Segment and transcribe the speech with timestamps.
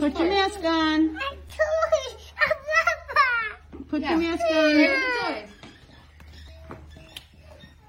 [0.00, 1.18] those Put your mask on.
[3.88, 5.48] Put your mask on.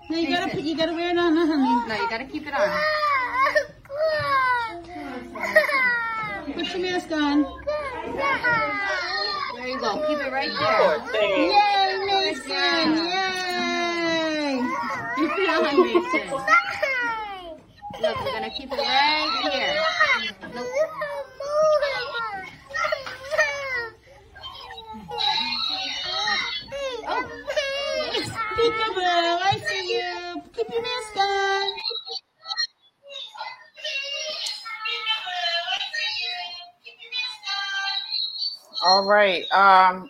[0.09, 0.63] No, you gotta put.
[0.63, 1.87] You gotta wear it on, huh, honey.
[1.87, 2.69] No, you gotta keep it on.
[6.53, 7.43] Put your mask on.
[9.55, 10.05] There you go.
[10.07, 10.97] Keep it right there.
[11.23, 12.97] Yay, Mason!
[13.07, 14.59] Yay!
[15.15, 16.25] Keep it on, Mason.
[18.01, 19.75] Look, we're gonna keep it right here.
[20.19, 21.32] Peekaboo,
[38.93, 39.51] All right.
[39.51, 40.07] Um,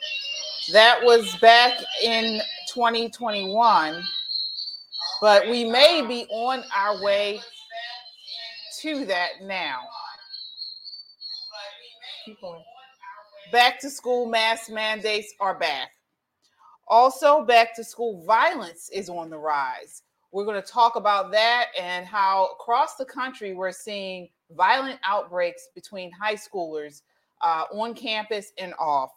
[0.74, 1.72] that was back
[2.04, 4.04] in 2021,
[5.22, 7.40] but we may be on our way
[8.82, 9.84] to that now.
[12.26, 12.62] Keep going.
[13.54, 15.92] Back to school mask mandates are back.
[16.90, 20.04] Also, back to school violence is on the rise.
[20.34, 25.70] We're going to talk about that and how across the country we're seeing violent outbreaks
[25.74, 27.02] between high schoolers
[27.44, 29.12] uh, on campus and off.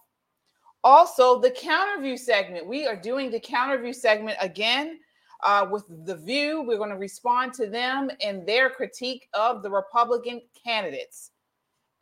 [0.84, 2.66] Also, the counterview segment.
[2.66, 5.00] We are doing the counterview segment again
[5.42, 6.62] uh, with The View.
[6.62, 11.30] We're going to respond to them and their critique of the Republican candidates.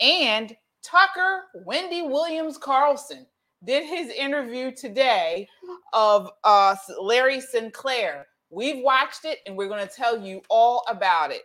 [0.00, 3.26] And Tucker Wendy Williams Carlson
[3.64, 5.48] did his interview today
[5.92, 8.26] of uh, Larry Sinclair.
[8.50, 11.42] We've watched it and we're going to tell you all about it.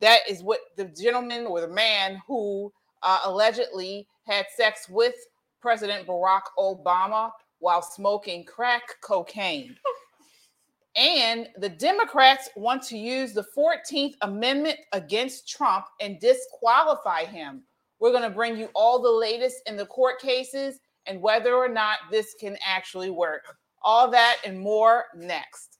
[0.00, 2.72] That is what the gentleman or the man who
[3.04, 5.14] uh, allegedly had sex with
[5.60, 7.30] President Barack Obama
[7.60, 9.76] while smoking crack cocaine.
[10.96, 17.62] And the Democrats want to use the 14th Amendment against Trump and disqualify him.
[17.98, 21.68] We're going to bring you all the latest in the court cases and whether or
[21.68, 23.56] not this can actually work.
[23.82, 25.78] All that and more next.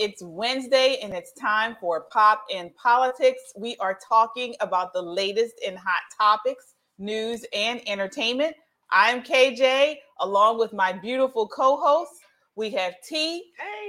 [0.00, 3.52] It's Wednesday and it's time for Pop in Politics.
[3.54, 8.56] We are talking about the latest in hot topics, news, and entertainment.
[8.90, 12.12] I'm KJ, along with my beautiful co host.
[12.56, 13.44] We have T,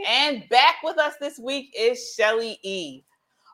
[0.05, 3.05] and back with us this week is Shelly E.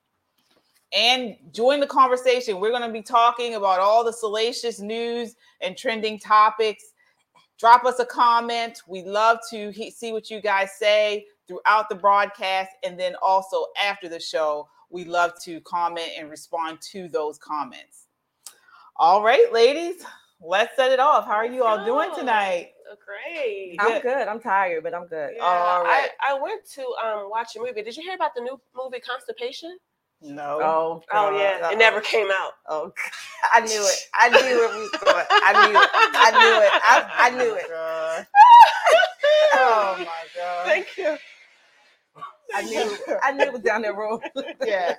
[0.93, 2.61] And join the conversation.
[2.61, 6.92] We're going to be talking about all the salacious news and trending topics.
[7.59, 8.81] Drop us a comment.
[8.87, 12.71] We love to he- see what you guys say throughout the broadcast.
[12.83, 18.07] And then also after the show, we love to comment and respond to those comments.
[18.97, 20.03] All right, ladies,
[20.39, 21.25] let's set it off.
[21.25, 22.73] How are you all doing tonight?
[23.03, 23.77] Great.
[23.79, 24.27] I'm good.
[24.27, 25.31] I'm tired, but I'm good.
[25.35, 26.09] Yeah, All right.
[26.21, 27.81] I, I went to um watch a movie.
[27.81, 29.77] Did you hear about the new movie Constipation?
[30.23, 30.59] No.
[30.61, 31.71] Oh, Oh yeah, Uh-oh.
[31.71, 32.53] it never came out.
[32.67, 32.93] Oh, God.
[33.53, 33.99] I knew it.
[34.13, 35.25] I knew it was going.
[35.29, 35.89] I knew it.
[35.93, 36.71] I knew it.
[36.73, 37.69] I, I knew it.
[37.69, 38.27] God.
[39.55, 40.05] Oh my
[40.35, 40.65] God.
[40.65, 41.15] Thank you.
[42.55, 42.97] I knew.
[43.21, 44.21] I knew it was down that road.
[44.65, 44.95] yeah.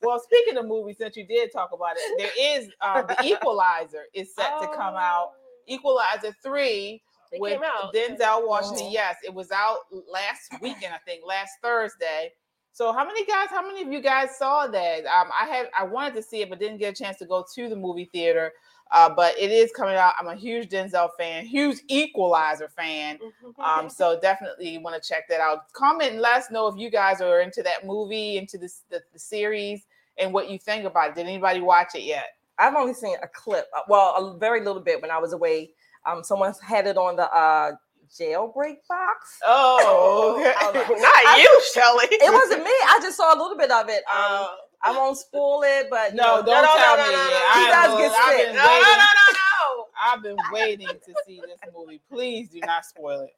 [0.00, 4.04] Well, speaking of movies, since you did talk about it, there is um, the Equalizer
[4.14, 5.32] is set to come out.
[5.66, 7.36] Equalizer three Oh.
[7.36, 7.94] It with came out.
[7.94, 8.86] Denzel Washington.
[8.86, 8.90] Oh.
[8.90, 12.32] Yes, it was out last weekend, I think, last Thursday.
[12.78, 13.48] So, how many guys?
[13.50, 15.04] How many of you guys saw that?
[15.04, 17.44] Um, I had, I wanted to see it, but didn't get a chance to go
[17.56, 18.52] to the movie theater.
[18.92, 20.12] Uh, but it is coming out.
[20.16, 23.18] I'm a huge Denzel fan, huge Equalizer fan.
[23.58, 25.72] Um, so definitely want to check that out.
[25.72, 29.02] Comment and let us know if you guys are into that movie, into this the,
[29.12, 29.82] the series,
[30.16, 31.14] and what you think about it.
[31.16, 32.26] Did anybody watch it yet?
[32.60, 33.66] I've only seen a clip.
[33.76, 35.72] uh, Well, a very little bit when I was away.
[36.06, 37.72] Um, someone had it on the uh
[38.08, 39.38] jailbreak box.
[39.44, 40.36] Oh,
[40.68, 40.78] okay.
[40.88, 40.96] Know.
[40.98, 42.06] not you, Shelly.
[42.10, 42.70] It wasn't me.
[42.70, 44.02] I just saw a little bit of it.
[44.10, 44.46] Um, Uh,
[44.82, 47.12] I won't spoil it, but you No, don't no, tell no, me.
[47.12, 47.60] no, no, no.
[47.60, 48.46] He does get sick.
[48.54, 49.84] no, no, no, no, no.
[50.00, 52.00] I've been waiting to see this movie.
[52.10, 53.30] Please do not spoil it.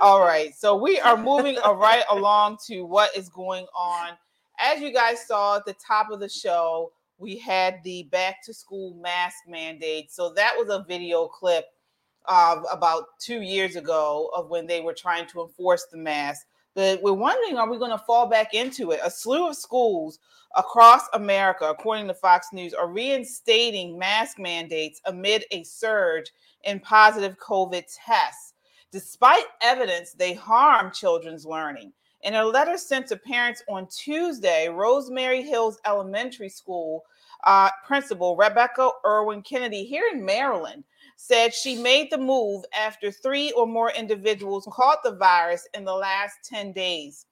[0.00, 0.52] All right.
[0.56, 4.10] So we are moving right along to what is going on.
[4.58, 8.52] As you guys saw at the top of the show, we had the back to
[8.52, 10.10] school mask mandate.
[10.12, 11.66] So that was a video clip
[12.26, 16.46] of about two years ago of when they were trying to enforce the mask.
[16.74, 19.00] But we're wondering, are we going to fall back into it?
[19.02, 20.18] A slew of schools
[20.56, 26.30] across America, according to Fox News, are reinstating mask mandates amid a surge
[26.64, 28.54] in positive COVID tests,
[28.92, 31.92] despite evidence they harm children's learning.
[32.22, 37.02] In a letter sent to parents on Tuesday, Rosemary Hills Elementary School
[37.44, 40.84] uh, principal Rebecca Irwin Kennedy here in Maryland
[41.22, 45.94] said she made the move after three or more individuals caught the virus in the
[45.94, 47.26] last 10 days.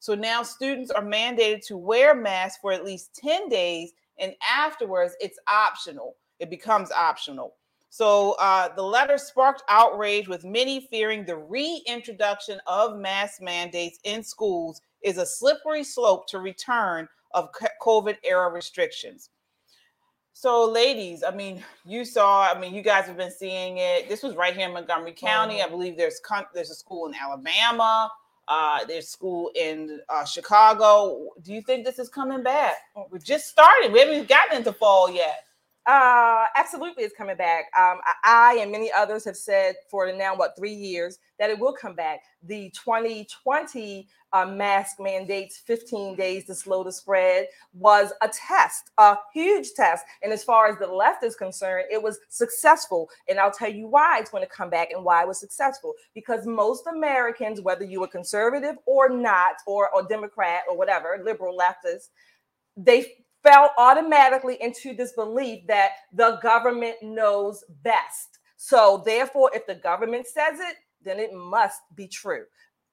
[0.00, 5.14] So now students are mandated to wear masks for at least 10 days, and afterwards,
[5.20, 6.16] it's optional.
[6.40, 7.56] It becomes optional.
[7.90, 14.22] So uh, the letter sparked outrage, with many fearing the reintroduction of mask mandates in
[14.22, 17.50] schools is a slippery slope to return of
[17.82, 19.28] COVID era restrictions.
[20.36, 22.52] So, ladies, I mean, you saw.
[22.52, 24.08] I mean, you guys have been seeing it.
[24.08, 25.62] This was right here in Montgomery County.
[25.62, 28.10] I believe there's con- there's a school in Alabama.
[28.48, 31.28] Uh, there's school in uh, Chicago.
[31.42, 32.74] Do you think this is coming back?
[33.10, 33.92] We're just starting.
[33.92, 35.44] We haven't gotten into fall yet.
[35.86, 37.64] Uh, absolutely, it's coming back.
[37.78, 41.74] Um, I, and many others have said for now what three years that it will
[41.74, 42.20] come back.
[42.42, 49.18] The 2020 uh, mask mandates, 15 days to slow the spread, was a test, a
[49.34, 50.06] huge test.
[50.22, 53.10] And as far as the left is concerned, it was successful.
[53.28, 55.92] And I'll tell you why it's going to come back and why it was successful.
[56.14, 61.58] Because most Americans, whether you were conservative or not, or or Democrat or whatever, liberal
[61.58, 62.08] leftist,
[62.76, 68.40] they fell automatically into this belief that the government knows best.
[68.56, 72.44] So, therefore, if the government says it, then it must be true.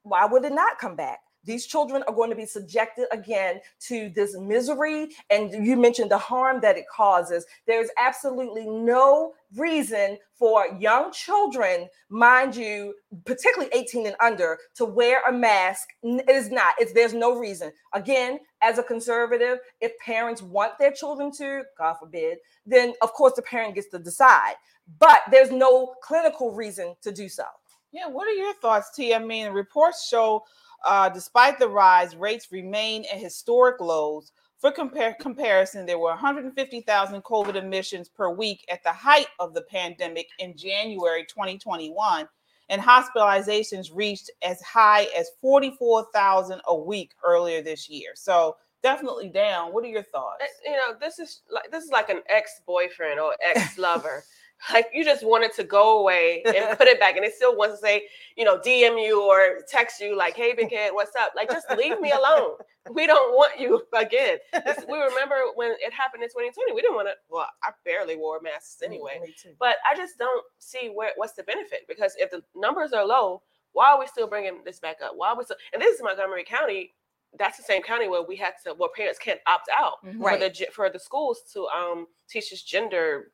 [0.04, 1.20] Why would it not come back?
[1.44, 5.10] These children are going to be subjected again to this misery.
[5.30, 7.46] And you mentioned the harm that it causes.
[7.66, 12.94] There's absolutely no reason for young children, mind you,
[13.26, 15.88] particularly 18 and under, to wear a mask.
[16.04, 16.76] It is not.
[16.80, 17.72] It's there's no reason.
[17.94, 23.34] Again, as a conservative, if parents want their children to, God forbid, then of course
[23.36, 24.56] the parent gets to decide.
[25.00, 27.46] But there's no clinical reason to do so.
[27.92, 29.14] Yeah, what are your thoughts, T?
[29.14, 30.44] I mean, reports show
[30.86, 34.32] uh, despite the rise, rates remain at historic lows.
[34.60, 39.64] For compar- comparison, there were 150,000 COVID admissions per week at the height of the
[39.64, 42.30] pandemic in January 2021,
[42.70, 48.12] and hospitalizations reached as high as 44,000 a week earlier this year.
[48.14, 49.74] So definitely down.
[49.74, 50.44] What are your thoughts?
[50.66, 54.24] You know, this is like this is like an ex-boyfriend or ex-lover.
[54.74, 57.76] like you just wanted to go away and put it back, and it still wants
[57.80, 58.04] to say,
[58.36, 61.70] you know, DM you or text you like, "Hey, big head, what's up?" Like, just
[61.78, 62.58] leave me alone.
[62.92, 64.38] We don't want you again.
[64.54, 66.74] This, we remember when it happened in 2020.
[66.74, 67.14] We didn't want to.
[67.30, 69.20] Well, I barely wore masks anyway.
[69.22, 69.52] Me too.
[69.60, 73.42] But I just don't see where what's the benefit because if the numbers are low,
[73.74, 75.14] why are we still bringing this back up?
[75.16, 75.58] Why are we still?
[75.74, 76.94] And this is Montgomery County.
[77.40, 80.20] That's the same county where we had to where parents can't opt out Mhm.
[80.22, 80.40] Right.
[80.42, 83.32] for the for the schools to um teach us gender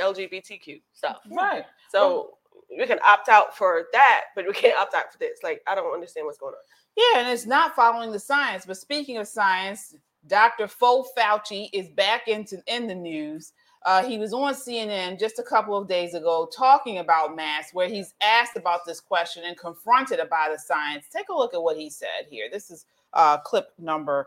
[0.00, 1.18] LGBTQ stuff.
[1.30, 1.64] Right.
[1.90, 2.38] So
[2.76, 5.40] we can opt out for that, but we can't opt out for this.
[5.42, 6.60] Like I don't understand what's going on.
[6.96, 8.66] Yeah, and it's not following the science.
[8.66, 9.94] But speaking of science,
[10.26, 10.68] Dr.
[10.68, 13.52] Fo Fauci is back into in the news.
[13.86, 17.88] Uh, he was on CNN just a couple of days ago talking about masks, where
[17.88, 21.06] he's asked about this question and confronted about the science.
[21.10, 22.48] Take a look at what he said here.
[22.52, 24.26] This is uh, clip number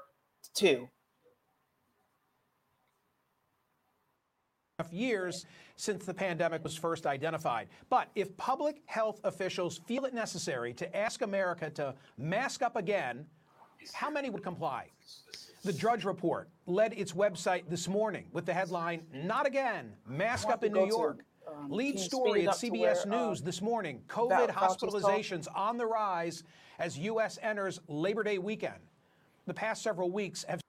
[0.56, 0.90] two.
[4.92, 7.68] Years since the pandemic was first identified.
[7.90, 13.26] But if public health officials feel it necessary to ask America to mask up again,
[13.94, 14.88] how many would comply?
[15.64, 20.64] The Drudge Report led its website this morning with the headline, Not Again, Mask Up
[20.64, 21.26] in New to, York.
[21.48, 26.44] um, Lead story at CBS where, News this morning COVID hospitalizations on the rise
[26.80, 27.38] as U.S.
[27.42, 28.80] enters Labor Day weekend.
[29.46, 30.63] The past several weeks have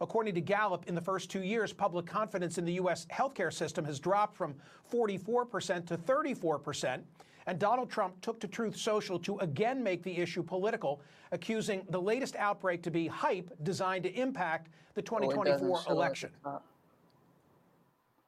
[0.00, 3.06] According to Gallup, in the first two years, public confidence in the U.S.
[3.12, 4.54] healthcare system has dropped from
[4.92, 7.00] 44% to 34%.
[7.48, 11.00] And Donald Trump took to Truth Social to again make the issue political,
[11.30, 16.30] accusing the latest outbreak to be hype designed to impact the Oh, 2024 election.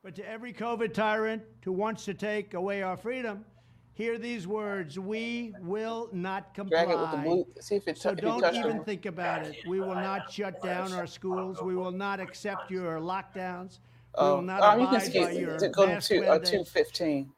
[0.03, 3.45] But to every COVID tyrant who wants to take away our freedom,
[3.99, 6.83] hear these words We will not comply.
[6.83, 7.47] It with the blue.
[7.61, 8.85] See if it, So if don't even them.
[8.85, 9.57] think about it.
[9.67, 11.61] We will not shut down our schools.
[11.61, 13.81] We will not accept your lockdowns.
[14.17, 16.09] We will Oh, not oh, you can abide skip by your to go to mask
[16.09, 17.33] two, uh, two fifteen.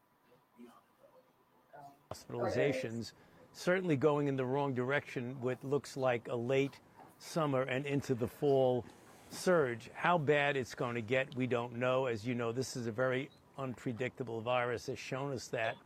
[2.12, 3.12] hospitalizations
[3.52, 6.78] certainly going in the wrong direction with looks like a late
[7.18, 8.84] summer and into the fall
[9.30, 9.90] surge.
[9.94, 12.06] How bad it's going to get, we don't know.
[12.06, 15.76] As you know, this is a very unpredictable virus, has shown us that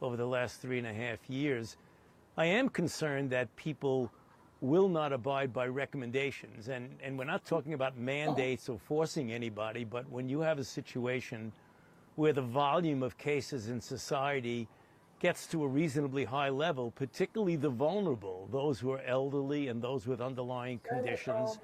[0.00, 1.76] over the last three and a half years.
[2.36, 4.10] I am concerned that people
[4.60, 6.68] will not abide by recommendations.
[6.68, 10.64] And, and we're not talking about mandates or forcing anybody, but when you have a
[10.64, 11.52] situation
[12.16, 14.66] where the volume of cases in society
[15.20, 20.06] gets to a reasonably high level, particularly the vulnerable, those who are elderly and those
[20.06, 21.58] with underlying conditions,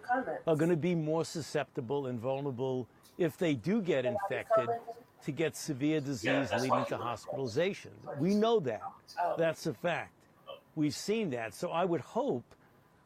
[0.47, 4.69] are going to be more susceptible and vulnerable if they do get infected
[5.25, 7.90] to get severe disease leading to hospitalization.
[8.19, 8.83] We know that.
[9.38, 10.12] That's a fact.
[10.76, 11.54] We've seen that.
[11.54, 12.45] So I would hope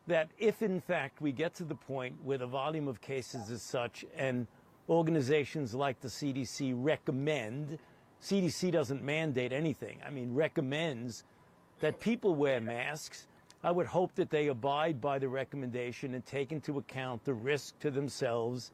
[0.07, 3.63] that if in fact we get to the point where the volume of cases is
[3.63, 4.47] such and
[4.89, 7.79] organizations like the CDC recommend,
[8.23, 11.25] CDC doesn't mandate anything, I mean, recommends
[11.81, 13.29] that people wear masks,
[13.63, 17.79] I would hope that they abide by the recommendation and take into account the risk
[17.81, 18.73] to themselves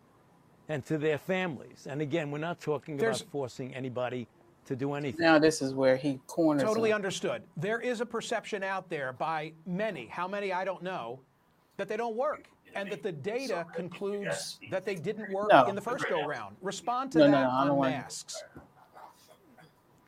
[0.69, 1.87] and to their families.
[1.89, 4.27] And again, we're not talking There's- about forcing anybody
[4.67, 5.21] to do anything.
[5.21, 6.63] Now this is where he corners.
[6.63, 6.97] Totally them.
[6.97, 7.43] understood.
[7.57, 11.21] There is a perception out there by many, how many I don't know,
[11.77, 15.67] that they don't work and that the data concludes that they didn't work No.
[15.67, 16.57] in the first go round.
[16.63, 18.43] Respond to No, no, that no, I don't on want- masks.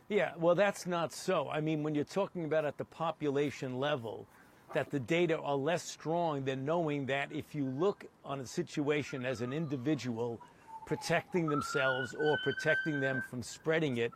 [0.08, 1.48] Yeah, well, that's not so.
[1.50, 4.26] I mean, when you're talking about at the population level,
[4.76, 9.24] that the data are less strong than knowing that if you look on a situation
[9.24, 10.38] as an individual
[10.84, 14.12] protecting themselves or protecting them from spreading it,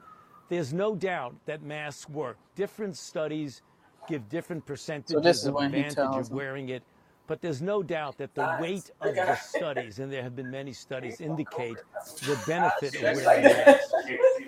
[0.51, 2.37] there's no doubt that masks work.
[2.57, 3.63] Different studies
[4.07, 6.83] give different percentages is of advantage of wearing it,
[7.27, 10.75] but there's no doubt that the weight of the studies, and there have been many
[10.75, 11.79] studies, indicate
[12.27, 13.95] the benefit of wearing masks.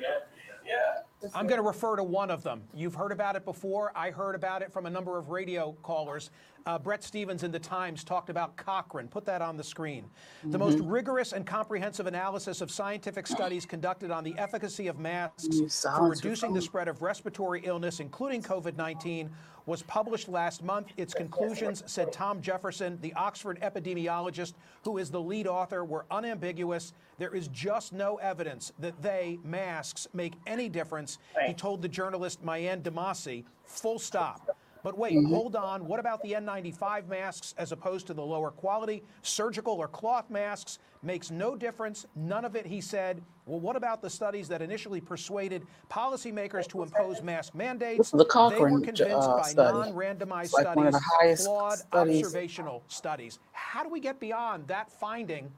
[1.34, 2.62] I'm going to refer to one of them.
[2.74, 3.92] You've heard about it before.
[3.96, 6.30] I heard about it from a number of radio callers.
[6.64, 9.08] Uh, Bret Stephens in the Times talked about Cochrane.
[9.08, 10.04] Put that on the screen.
[10.44, 15.82] The most rigorous and comprehensive analysis of scientific studies conducted on the efficacy of masks
[15.96, 19.30] for reducing the spread of respiratory illness, including COVID 19,
[19.66, 20.88] was published last month.
[20.96, 24.54] Its conclusions, said Tom Jefferson, the Oxford epidemiologist
[24.84, 26.92] who is the lead author, were unambiguous.
[27.18, 32.44] There is just no evidence that they, masks, make any difference, he told the journalist
[32.44, 33.44] Maryanne Demasi.
[33.64, 34.56] Full stop.
[34.82, 35.86] But wait, hold on.
[35.86, 40.78] What about the N95 masks as opposed to the lower quality surgical or cloth masks?
[41.04, 42.06] Makes no difference.
[42.16, 43.22] None of it, he said.
[43.46, 48.10] Well, what about the studies that initially persuaded policymakers to impose mask mandates?
[48.10, 49.78] The they were convinced uh, by study.
[49.78, 52.24] non-randomized like studies, one of the highest flawed studies.
[52.24, 53.38] observational studies.
[53.52, 55.50] How do we get beyond that finding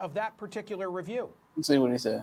[0.00, 1.28] of that particular review?
[1.56, 2.22] Let's see what he said.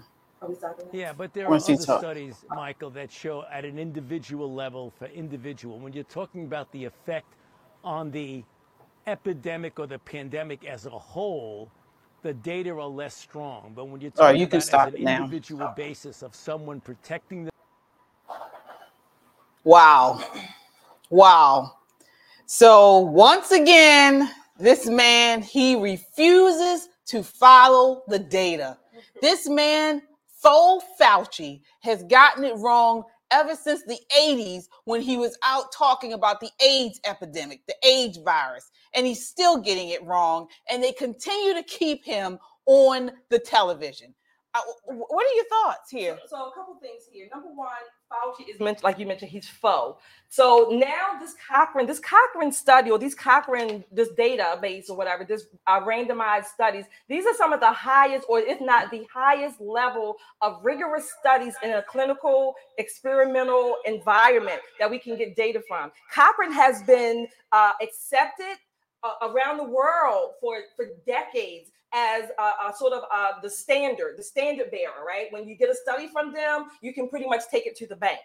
[0.91, 4.53] Yeah, but there are Once he other talk- studies, Michael, that show at an individual
[4.53, 7.27] level for individual, when you're talking about the effect
[7.83, 8.43] on the
[9.07, 11.69] epidemic or the pandemic as a whole,
[12.21, 13.73] the data are less strong.
[13.75, 15.17] But when you're All right, talking you can about stop as an it now.
[15.23, 17.51] individual basis of someone protecting them.
[19.63, 20.23] Wow.
[21.09, 21.77] Wow.
[22.45, 28.77] So once again, this man, he refuses to follow the data.
[29.21, 30.01] This man,
[30.41, 36.13] Fo Fauci, has gotten it wrong ever since the 80s when he was out talking
[36.13, 40.47] about the AIDS epidemic, the AIDS virus, and he's still getting it wrong.
[40.69, 44.13] And they continue to keep him on the television.
[44.55, 46.17] Uh, what are your thoughts here?
[46.27, 47.27] So a couple things here.
[47.31, 47.69] Number one,
[48.11, 50.01] Fauci is mentioned, like you mentioned, he's faux.
[50.29, 55.45] So now this Cochrane, this Cochrane study or these Cochrane, this database or whatever, this
[55.67, 60.15] uh, randomized studies, these are some of the highest, or if not the highest level
[60.41, 65.91] of rigorous studies in a clinical experimental environment that we can get data from.
[66.11, 68.57] Cochrane has been uh, accepted
[69.03, 74.15] uh, around the world for, for decades as a, a sort of uh, the standard,
[74.17, 75.27] the standard bearer, right?
[75.31, 77.95] When you get a study from them, you can pretty much take it to the
[77.95, 78.19] bank.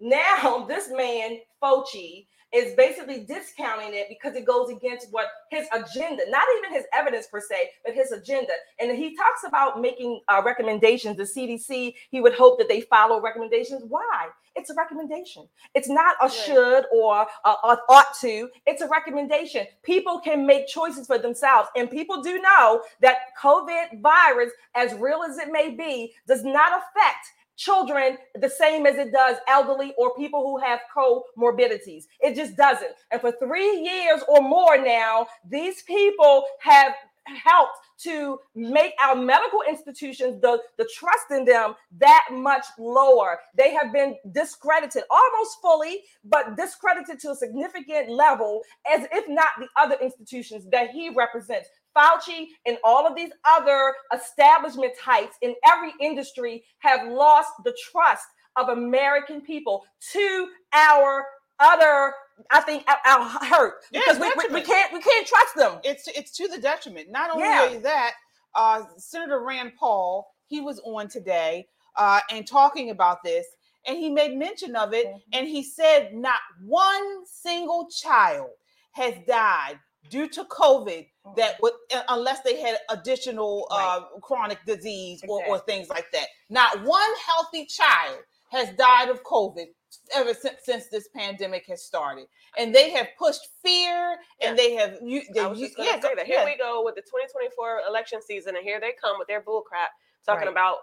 [0.00, 6.22] Now this man, Fauci, is basically discounting it because it goes against what his agenda,
[6.28, 8.52] not even his evidence per se, but his agenda.
[8.80, 11.16] And he talks about making uh, recommendations.
[11.16, 13.82] The CDC, he would hope that they follow recommendations.
[13.88, 14.28] Why?
[14.56, 15.46] It's a recommendation.
[15.74, 18.48] It's not a should or a, a ought to.
[18.66, 19.66] It's a recommendation.
[19.82, 21.68] People can make choices for themselves.
[21.76, 26.72] And people do know that COVID virus, as real as it may be, does not
[26.72, 27.26] affect
[27.58, 32.04] children the same as it does elderly or people who have comorbidities.
[32.20, 32.92] It just doesn't.
[33.10, 36.94] And for three years or more now, these people have
[37.36, 43.74] helped to make our medical institutions the, the trust in them that much lower they
[43.74, 49.68] have been discredited almost fully but discredited to a significant level as if not the
[49.76, 51.68] other institutions that he represents
[51.98, 58.26] Fauci and all of these other establishment types in every industry have lost the trust
[58.56, 61.24] of American people to our
[61.60, 62.12] other,
[62.50, 65.80] I think, our, hurt Yeah, because we, we, we can't we can't trust them.
[65.84, 67.10] it's it's to the detriment.
[67.10, 67.78] Not only Yeah.
[67.82, 68.12] that,
[68.54, 73.46] uh, Senator Rand Paul he was on today uh, and talking about this,
[73.86, 75.20] and he made mention of it, Mhm.
[75.32, 78.50] and he said not one single child
[78.92, 79.78] has died
[80.10, 85.58] due to COVID that would uh, unless they had additional uh, chronic disease or, or
[85.60, 86.26] things like that.
[86.50, 88.18] Not one healthy child
[88.50, 89.66] has died of COVID
[90.14, 92.26] ever since, since this pandemic has started,
[92.58, 95.22] and they have pushed fear and they have you.
[95.34, 96.26] They, I was just going to yeah, say that.
[96.26, 96.44] Here yeah.
[96.44, 99.90] we go with the 2024 election season, and here they come with their bull crap
[100.24, 100.52] talking Right.
[100.52, 100.78] about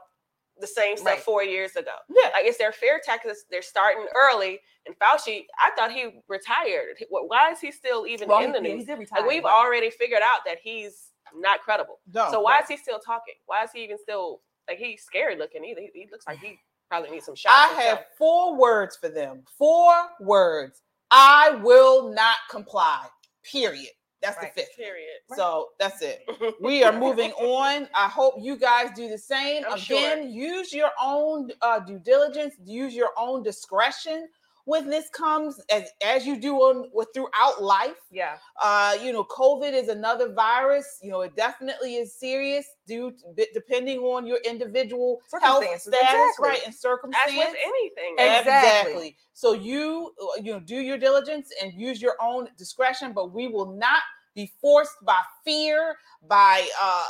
[0.59, 1.19] the same stuff Right.
[1.21, 1.91] four years ago.
[2.09, 2.29] Yeah.
[2.33, 3.43] Like it's their fear tactics.
[3.49, 4.59] They're starting early.
[4.85, 6.95] And Fauci, I thought he retired.
[7.09, 8.87] Why is he still even Well, in the news?
[8.87, 9.21] retire.
[9.21, 11.99] Like we've already figured out that he's not credible.
[12.13, 12.63] No, so why right.
[12.63, 13.33] is he still talking?
[13.47, 15.65] Why is he even still like he's scary looking?
[15.65, 16.57] Either he, he looks like he
[16.89, 17.53] probably needs some shots.
[17.57, 17.97] I himself.
[17.99, 19.43] have four words for them.
[19.57, 20.81] Four words.
[21.11, 23.07] I will not comply.
[23.43, 23.89] Period.
[24.21, 24.53] That's Right.
[24.55, 24.75] the fifth.
[24.77, 25.19] period.
[25.35, 26.23] So that's it.
[26.61, 27.87] We are moving on.
[27.93, 29.63] I hope you guys do the same.
[29.69, 29.97] I'm sure.
[29.97, 34.27] Again, use your own uh, due diligence, use your own discretion
[34.65, 37.95] when this comes, as as you do on with throughout life.
[38.11, 38.37] Yeah.
[38.61, 40.99] Uh, you know, COVID is another virus.
[41.01, 46.49] You know, it definitely is serious due to, depending on your individual health status, exactly.
[46.49, 47.31] right, and As circumstance.
[47.31, 48.15] with anything.
[48.17, 48.53] Exactly.
[48.53, 49.17] Exactly.
[49.33, 53.47] So you uh, you know do your diligence and use your own discretion, but we
[53.47, 54.01] will not
[54.35, 55.95] be forced by fear,
[56.27, 57.03] by uh,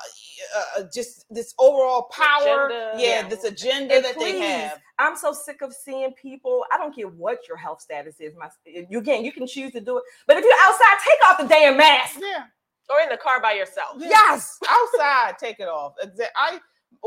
[0.78, 2.94] uh just this overall power, Agenda.
[2.98, 3.28] yeah, Yeah.
[3.28, 4.80] this agenda And that they have.
[5.00, 6.66] I'm so sick of seeing people.
[6.72, 8.34] I don't care what your health status is.
[8.38, 11.38] My, you again, you can choose to do it, but if you're outside, take off
[11.38, 12.20] the damn mask.
[12.22, 12.46] Yeah.
[12.90, 13.96] Or in the car by yourself.
[13.98, 14.58] Yes.
[14.70, 15.94] outside, take it off.
[16.38, 16.60] I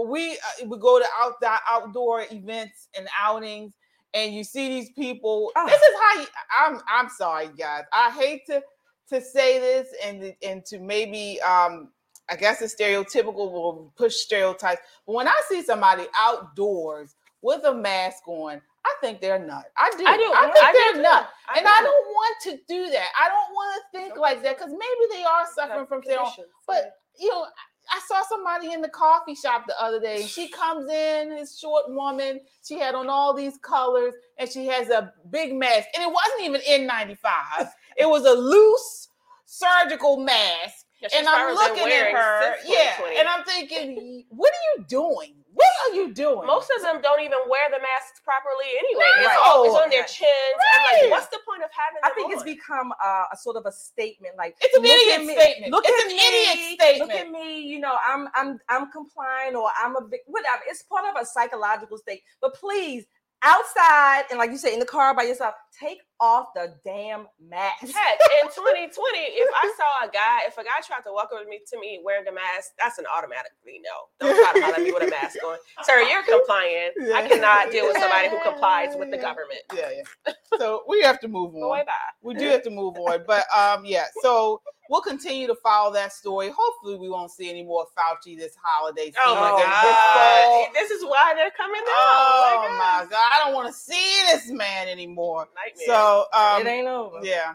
[0.05, 3.75] we uh, we go to outdoor outdoor events and outings,
[4.15, 5.53] and you see these people.
[5.57, 5.67] Ah.
[5.67, 6.27] This is how you,
[6.59, 6.81] I'm.
[6.89, 7.85] I'm sorry, guys.
[7.93, 8.63] I hate to
[9.11, 11.91] to say this and and to maybe um
[12.31, 14.83] I guess it's stereotypical will push stereotypes.
[15.07, 19.65] But when I see somebody outdoors with a mask on, I think they're nut.
[19.77, 20.05] I do.
[20.07, 20.33] I do.
[20.35, 21.03] I think I they're too.
[21.03, 21.29] nut.
[21.49, 21.85] I and I do.
[21.85, 23.09] don't want to do that.
[23.19, 26.31] I don't want to think like that because maybe they are suffering from their own
[26.67, 27.47] but you know,
[27.91, 31.85] I saw somebody in the coffee shop the other day, she comes in, this short
[31.89, 32.41] woman.
[32.65, 36.43] She had on all these colors, and she has a big mask, and it wasn't
[36.43, 37.71] even N95.
[37.97, 39.09] it was a loose
[39.45, 40.85] surgical mask.
[41.01, 45.37] Yeah, and I'm looking at her, yeah, and I'm thinking, what are you doing?
[45.59, 46.47] What are you doing?
[46.47, 49.11] Most of them don't even wear the masks properly anyway.
[49.19, 49.43] It's, Right.
[49.45, 50.59] all, it's on their chins.
[50.75, 51.03] I'm Right.
[51.03, 53.73] like, what's the point of having I think it's become uh, a sort of a
[53.73, 54.37] statement.
[54.37, 55.73] Like It's an look at idiot me- statement.
[55.73, 57.11] Look It's at an me, idiot statement.
[57.11, 57.61] Look at me.
[57.67, 60.63] You know, I'm I'm I'm complying or I'm a big whatever.
[60.69, 62.23] It's part of a psychological state.
[62.41, 63.05] But please,
[63.43, 67.83] outside and like you said, in the car by yourself, take off the damn mask.
[67.83, 71.45] Heck, in 2020, if I saw a guy, if a guy tried to walk over
[71.45, 74.09] to me to me wearing a mask, that's an automatically no.
[74.27, 75.57] Don't try to holler at me with a mask on.
[75.85, 76.91] Sir, you're complying.
[77.15, 79.61] I cannot deal with somebody who complies with the government.
[79.75, 79.91] Yeah,
[80.27, 80.33] yeah.
[80.59, 81.71] So we have to move on.
[81.71, 81.93] way by.
[82.23, 86.13] we do have to move on but um yeah so we'll continue to follow that
[86.13, 90.45] story hopefully we won't see any more fauci this holiday season Oh my This god.
[90.45, 90.69] fall.
[90.75, 91.87] This is why they're coming down.
[91.95, 95.87] oh my god i don't want to see this man anymore Nightmare.
[96.09, 97.19] So um it ain't over.
[97.23, 97.55] yeah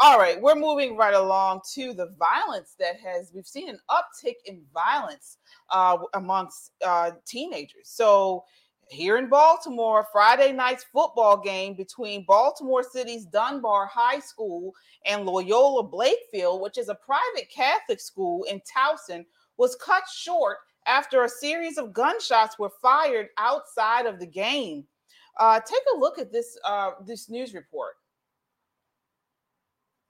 [0.00, 4.36] all right we're moving right along to the violence that has we've seen an uptick
[4.46, 5.38] in violence
[5.70, 8.44] uh amongst uh teenagers so
[8.88, 14.74] here in Baltimore, Friday night's football game between Baltimore City's Dunbar High School
[15.06, 19.24] and Loyola Blakefield, which is a private Catholic school in Towson,
[19.56, 24.84] was cut short after a series of gunshots were fired outside of the game.
[25.38, 27.94] Uh, take a look at this uh, this news report.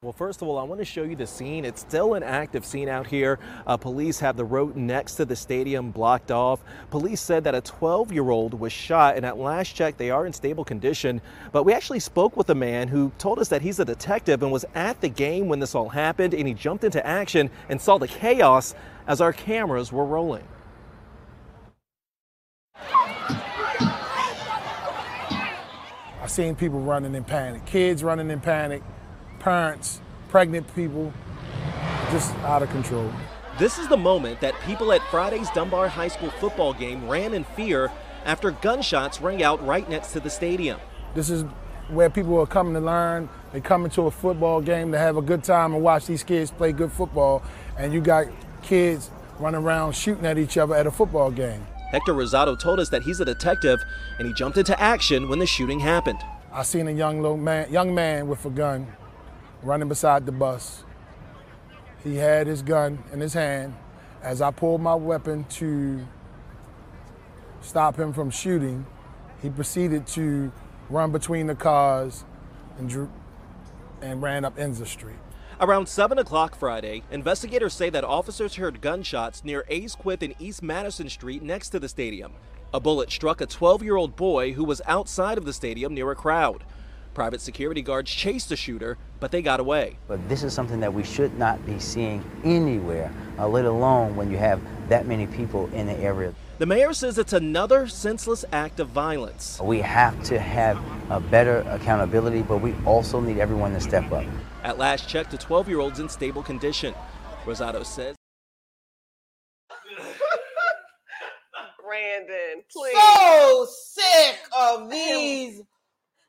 [0.03, 1.65] Well, first of all, I want to show you the scene.
[1.65, 3.39] It's still an active scene out here.
[3.69, 6.59] Uh, police have the road next to the stadium blocked off.
[6.91, 10.27] Police said that a 12 year old was shot, and at last check, they are
[10.27, 11.21] in stable condition.
[11.53, 14.51] But we actually spoke with a man who told us that he's a detective and
[14.51, 17.97] was at the game when this all happened, and he jumped into action and saw
[17.97, 18.75] the chaos
[19.07, 20.49] as our cameras were rolling.
[26.33, 28.83] Seen people running in panic, kids running in panic,
[29.39, 31.13] parents, pregnant people,
[32.11, 33.13] just out of control.
[33.59, 37.45] This is the moment that people at Friday's Dunbar High School football game ran in
[37.45, 37.93] fear
[38.25, 40.81] after gunshots rang out right next to the stadium.
[41.15, 41.45] This is
[41.89, 43.29] where people are coming to learn.
[43.53, 46.51] They come into a football game to have a good time and watch these kids
[46.51, 47.43] play good football.
[47.77, 48.27] And you got
[48.63, 51.67] kids running around shooting at each other at a football game.
[51.93, 53.85] Hector Rosado told us that he's a detective
[54.19, 56.19] and he jumped into action when the shooting happened.
[56.51, 58.87] I seen a young man, young man with a gun
[59.63, 60.85] running beside the bus.
[62.03, 63.75] He had his gun in his hand.
[64.23, 66.07] As I pulled my weapon to
[67.61, 68.87] stop him from shooting,
[69.43, 70.51] he proceeded to
[70.89, 72.25] run between the cars
[72.79, 73.11] and drew
[74.01, 75.17] and ran up Ensor Street.
[75.63, 81.09] Around 7 o'clock Friday, investigators say that officers heard gunshots near Aisquith and East Madison
[81.09, 82.33] Street next to the stadium.
[82.75, 86.11] A bullet struck a 12 year old boy who was outside of the stadium near
[86.11, 86.65] a crowd.
[87.15, 89.99] Private security guards chased the shooter, but they got away.
[90.09, 94.33] But this is something that we should not be seeing anywhere, uh, let alone when
[94.33, 96.35] you have that many people in the area.
[96.59, 99.61] The mayor says it's another senseless act of violence.
[99.63, 100.77] We have to have
[101.09, 104.25] a better accountability, but we also need everyone to step up.
[104.63, 106.95] At last check, the 12 year old's in stable condition.
[107.45, 108.15] Rosado says.
[111.85, 112.97] Brandon, please.
[112.97, 115.63] So sick of these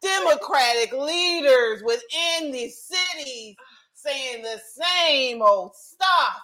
[0.01, 3.55] Democratic leaders within these cities
[3.93, 6.41] saying the same old stuff.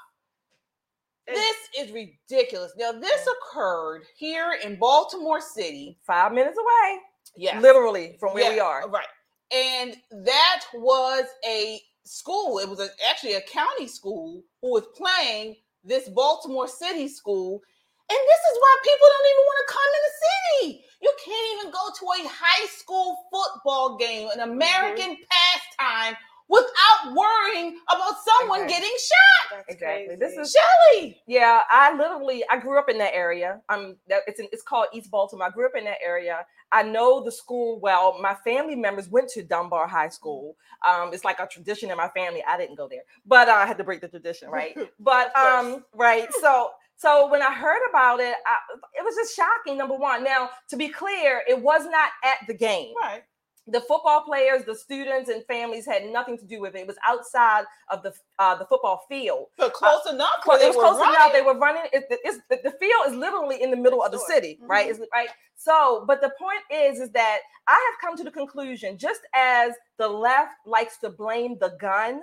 [1.28, 2.72] This is ridiculous.
[2.78, 5.98] Now, this occurred here in Baltimore City.
[6.06, 7.00] Five minutes away.
[7.36, 7.60] Yeah.
[7.60, 8.90] Literally from where Yeah, we are.
[8.90, 9.06] Right.
[9.52, 12.60] And that was a school.
[12.60, 17.62] It was a, actually a county school who was playing this Baltimore City school.
[18.10, 20.86] And this is why people don't even want to come in the city.
[21.02, 24.52] You can't even go to a high school football game, an mm-hmm.
[24.52, 26.18] American pastime,
[26.50, 28.70] without worrying about someone Okay.
[28.70, 29.64] getting shot.
[29.70, 30.16] Exactly.
[30.16, 31.22] This is Shelly.
[31.28, 33.62] Yeah, I literally I grew up in that area.
[33.70, 35.48] Um, that it's in, it's called East Baltimore.
[35.48, 36.46] I grew up in that area.
[36.72, 38.18] I know the school well.
[38.22, 40.56] My family members went to Dunbar High School.
[40.88, 42.44] Um, it's like a tradition in my family.
[42.48, 44.76] I didn't go there, but uh, I had to break the tradition, right?
[45.00, 46.28] But um, right.
[46.42, 48.56] So so when I heard about it, I,
[49.00, 49.78] it was just shocking.
[49.78, 50.24] Number one.
[50.24, 52.94] Now to be clear, it was not at the game.
[53.02, 53.24] Right.
[53.72, 56.80] The football players, the students, and families had nothing to do with it.
[56.80, 59.48] It was outside of the uh, the football field.
[59.58, 60.30] But close enough.
[60.42, 61.34] Close, it was close enough.
[61.34, 61.84] They were running.
[61.94, 64.88] It, it's, the, the field is literally in the middle of the city, right?
[64.88, 64.92] Mhm.
[64.92, 65.30] Is right.
[65.56, 69.74] So, but the point is, is that I have come to the conclusion, just as
[69.98, 72.22] the left likes to blame the gun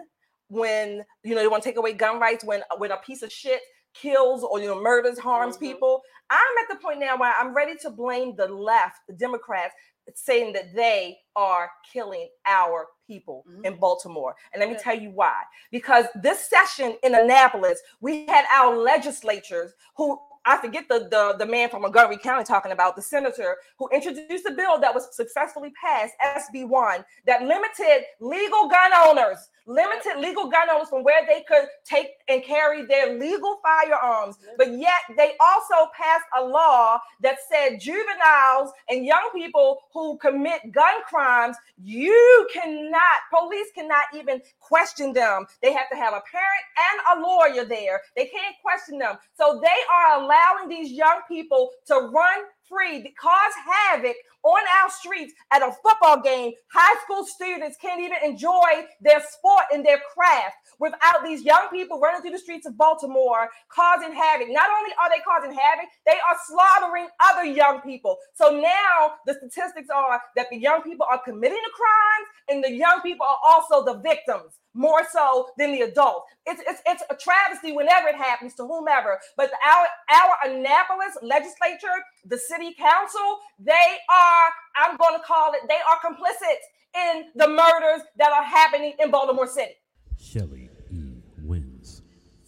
[0.48, 3.30] when you know they want to take away gun rights, when when a piece of
[3.32, 3.60] shit
[3.94, 6.02] kills or you know murders, harms people.
[6.28, 9.74] I'm at the point now where I'm ready to blame the left, the Democrats,
[10.14, 13.80] saying that they are killing our people in mm-hmm.
[13.80, 14.34] Baltimore.
[14.52, 15.42] And let me tell you why.
[15.70, 21.46] Because this session in Annapolis, we had our legislatures who I forget the, the, the
[21.46, 25.72] man from Montgomery County talking about the senator who introduced a bill that was successfully
[25.82, 31.66] passed, SB1, that limited legal gun owners, limited legal gun owners from where they could
[31.84, 34.36] take and carry their legal firearms.
[34.56, 40.72] But yet they also passed a law that said juveniles and young people who commit
[40.72, 43.00] gun crimes, you cannot,
[43.34, 45.46] police cannot even question them.
[45.60, 48.00] They have to have a parent and a lawyer there.
[48.14, 49.16] They can't question them.
[49.34, 54.90] So they are allowing these young people to run free, to cause havoc on our
[54.90, 56.52] streets at a football game.
[56.72, 61.98] High school students can't even enjoy their sport and their craft without these young people
[61.98, 64.48] running through the streets of Baltimore causing havoc.
[64.50, 68.18] Not only are they causing havoc, they are slaughtering other young people.
[68.34, 72.76] So now the statistics are that the young people are committing the crimes and the
[72.76, 76.30] young people are also the victims more so than the adults.
[76.44, 79.18] It's, it's, it's a travesty whenever it happens to whomever.
[79.36, 85.60] But our, our Annapolis legislature, the city council, they are, I'm going to call it,
[85.68, 86.56] they are complicit
[86.94, 89.72] in the murders that are happening in Baltimore City.
[90.18, 91.22] Shelly E.
[91.42, 92.02] wins.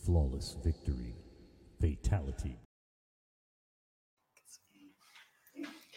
[0.05, 1.15] Flawless victory.
[1.81, 2.57] Fatality.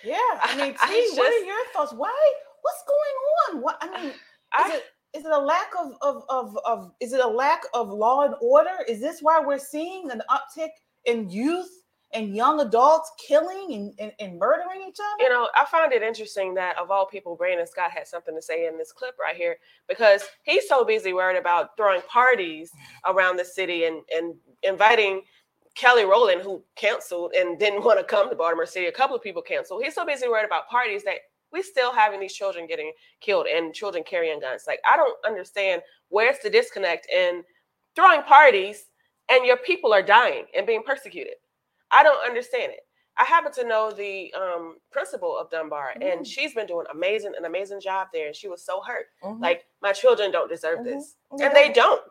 [0.03, 1.93] Yeah, I mean, T, I what are your thoughts?
[1.93, 2.33] Why?
[2.61, 3.61] What's going on?
[3.63, 4.15] What I mean, is
[4.53, 7.89] I- it is it a lack of, of of of is it a lack of
[7.89, 8.83] law and order?
[8.87, 10.69] Is this why we're seeing an uptick
[11.05, 11.69] in youth
[12.13, 15.23] and young adults killing and, and, and murdering each other?
[15.23, 18.41] You know, I find it interesting that of all people, Brandon Scott had something to
[18.41, 22.71] say in this clip right here because he's so busy worried about throwing parties
[23.05, 25.21] around the city and, and inviting
[25.75, 28.87] Kelly Rowland, who canceled and didn't want to come to Baltimore City.
[28.87, 29.83] A couple of people canceled.
[29.83, 31.17] He's so busy worried about parties that
[31.51, 34.63] we're still having these children getting killed and children carrying guns.
[34.67, 37.43] Like I don't understand where's the disconnect in
[37.95, 38.85] throwing parties
[39.29, 41.33] and your people are dying and being persecuted.
[41.91, 42.81] I don't understand it.
[43.17, 46.25] I happen to know the um, principal of Dunbar, and Mm.
[46.25, 48.27] she's been doing amazing an amazing job there.
[48.27, 49.07] And she was so hurt.
[49.23, 49.41] Mhm.
[49.41, 50.85] Like my children don't deserve Mhm.
[50.85, 51.73] this, and they don't.
[51.73, 52.01] don't.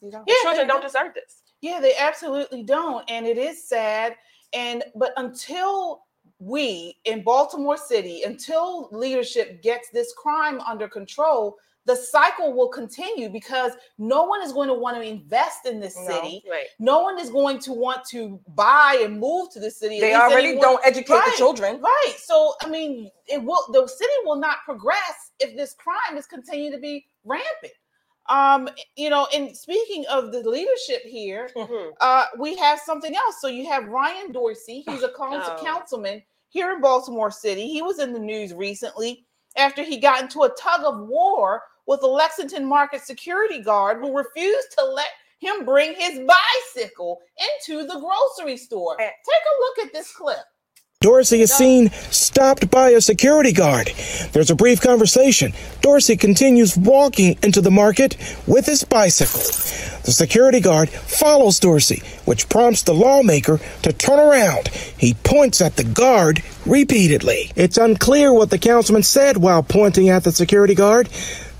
[0.00, 0.10] You?
[0.10, 1.42] The Yeah, children they don't deserve this.
[1.60, 3.08] Yeah, they absolutely don't.
[3.10, 4.16] And it is sad.
[4.52, 6.04] And but until
[6.40, 11.56] we in Baltimore City, until leadership gets this crime under control,
[11.88, 15.96] the cycle will continue because no one is going to want to invest in this
[15.96, 16.06] No.
[16.06, 16.44] city.
[16.48, 16.66] Right.
[16.78, 19.98] No one is going to want to buy and move to the city.
[19.98, 21.80] They already anyone- don't educate Right, the children.
[21.80, 22.14] Right.
[22.18, 26.72] So I mean, it will the city will not progress if this crime is continuing
[26.72, 27.72] to be rampant.
[28.28, 31.92] Um, you know, and speaking of the leadership here, Mhm.
[32.02, 33.40] uh, we have something else.
[33.40, 34.82] So you have Ryan Dorsey.
[34.86, 35.56] He's a Oh.
[35.64, 37.68] councilman here in Baltimore City.
[37.68, 39.24] He was in the news recently
[39.58, 44.16] after he got into a tug of war with a Lexington Market security guard who
[44.16, 45.08] refused to let
[45.40, 46.20] him bring his
[46.74, 49.00] bicycle into the grocery store.
[49.00, 49.04] Eh.
[49.04, 50.38] Take a look at this clip.
[51.00, 53.92] Dorsey is seen stopped by a security guard.
[54.32, 55.52] There's a brief conversation.
[55.80, 58.16] Dorsey continues walking into the market
[58.48, 59.38] with his bicycle.
[60.02, 64.70] The security guard follows Dorsey, which prompts the lawmaker to turn around.
[64.98, 67.52] He points at the guard repeatedly.
[67.54, 71.08] It's unclear what the councilman said while pointing at the security guard.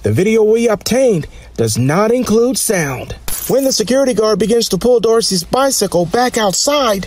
[0.02, 3.12] The video we obtained does not include sound.
[3.48, 7.06] When the security guard begins to pull Dorsey's bicycle back outside,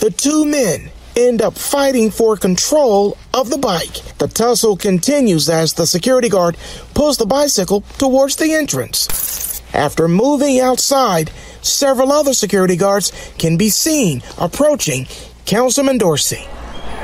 [0.00, 3.94] the two men end up fighting for control of the bike.
[4.18, 6.56] The tussle continues as the security guard
[6.94, 9.62] pulls the bicycle towards the entrance.
[9.74, 11.30] After moving outside,
[11.62, 15.06] several other security guards can be seen approaching
[15.46, 16.44] Councilman Dorsey.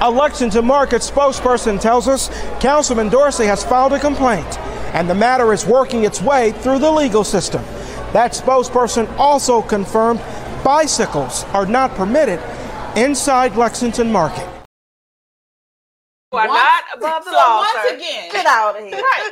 [0.00, 2.28] A Lexington Market spokesperson tells us
[2.60, 4.58] Councilman Dorsey has filed a complaint
[4.92, 7.62] and the matter is working its way through the legal system.
[8.12, 10.20] That spokesperson also confirmed
[10.64, 12.40] bicycles are not permitted
[12.96, 14.46] inside Lexington Market.
[16.32, 17.58] Who are Once- not above the so law.
[17.60, 17.94] once sir.
[17.94, 19.00] again, Get out of here.
[19.00, 19.30] right.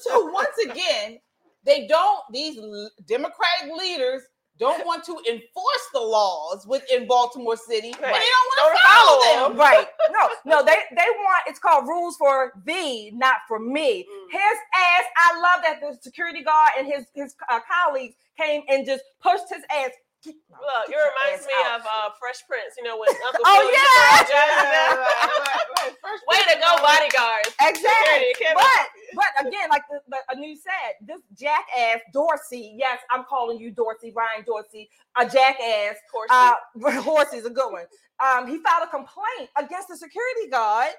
[0.00, 1.20] So once again,
[1.64, 2.20] they don't.
[2.32, 2.58] These
[3.06, 4.22] Democratic leaders
[4.58, 7.92] don't want to enforce the laws within Baltimore City.
[7.92, 8.12] and Right.
[8.14, 9.58] They don't want Don't to follow follow them.
[9.58, 9.88] Right.
[10.10, 14.06] No, no, they they want it's called rules for thee, not for me.
[14.10, 14.30] Mm.
[14.32, 18.86] His ass, I love that the security guard and his his uh, colleagues came and
[18.86, 19.90] just pushed his ass.
[20.26, 21.80] No, Look, it reminds me out.
[21.80, 22.74] of uh, Fresh Prince.
[22.76, 24.20] You know when Uncle Oh, to yeah!
[24.20, 25.96] throw judges down?
[26.04, 27.50] First Way to go, bodyguards.
[27.60, 28.34] Exactly.
[28.54, 33.70] But but again, like the, the news said, this jackass Dorsey, yes, I'm calling you
[33.70, 35.96] Dorsey, Ryan Dorsey, a jackass.
[36.12, 36.28] Horsey.
[36.30, 37.84] Uh, Horsey's a good one.
[38.22, 40.90] Um, he filed a complaint against the security guard.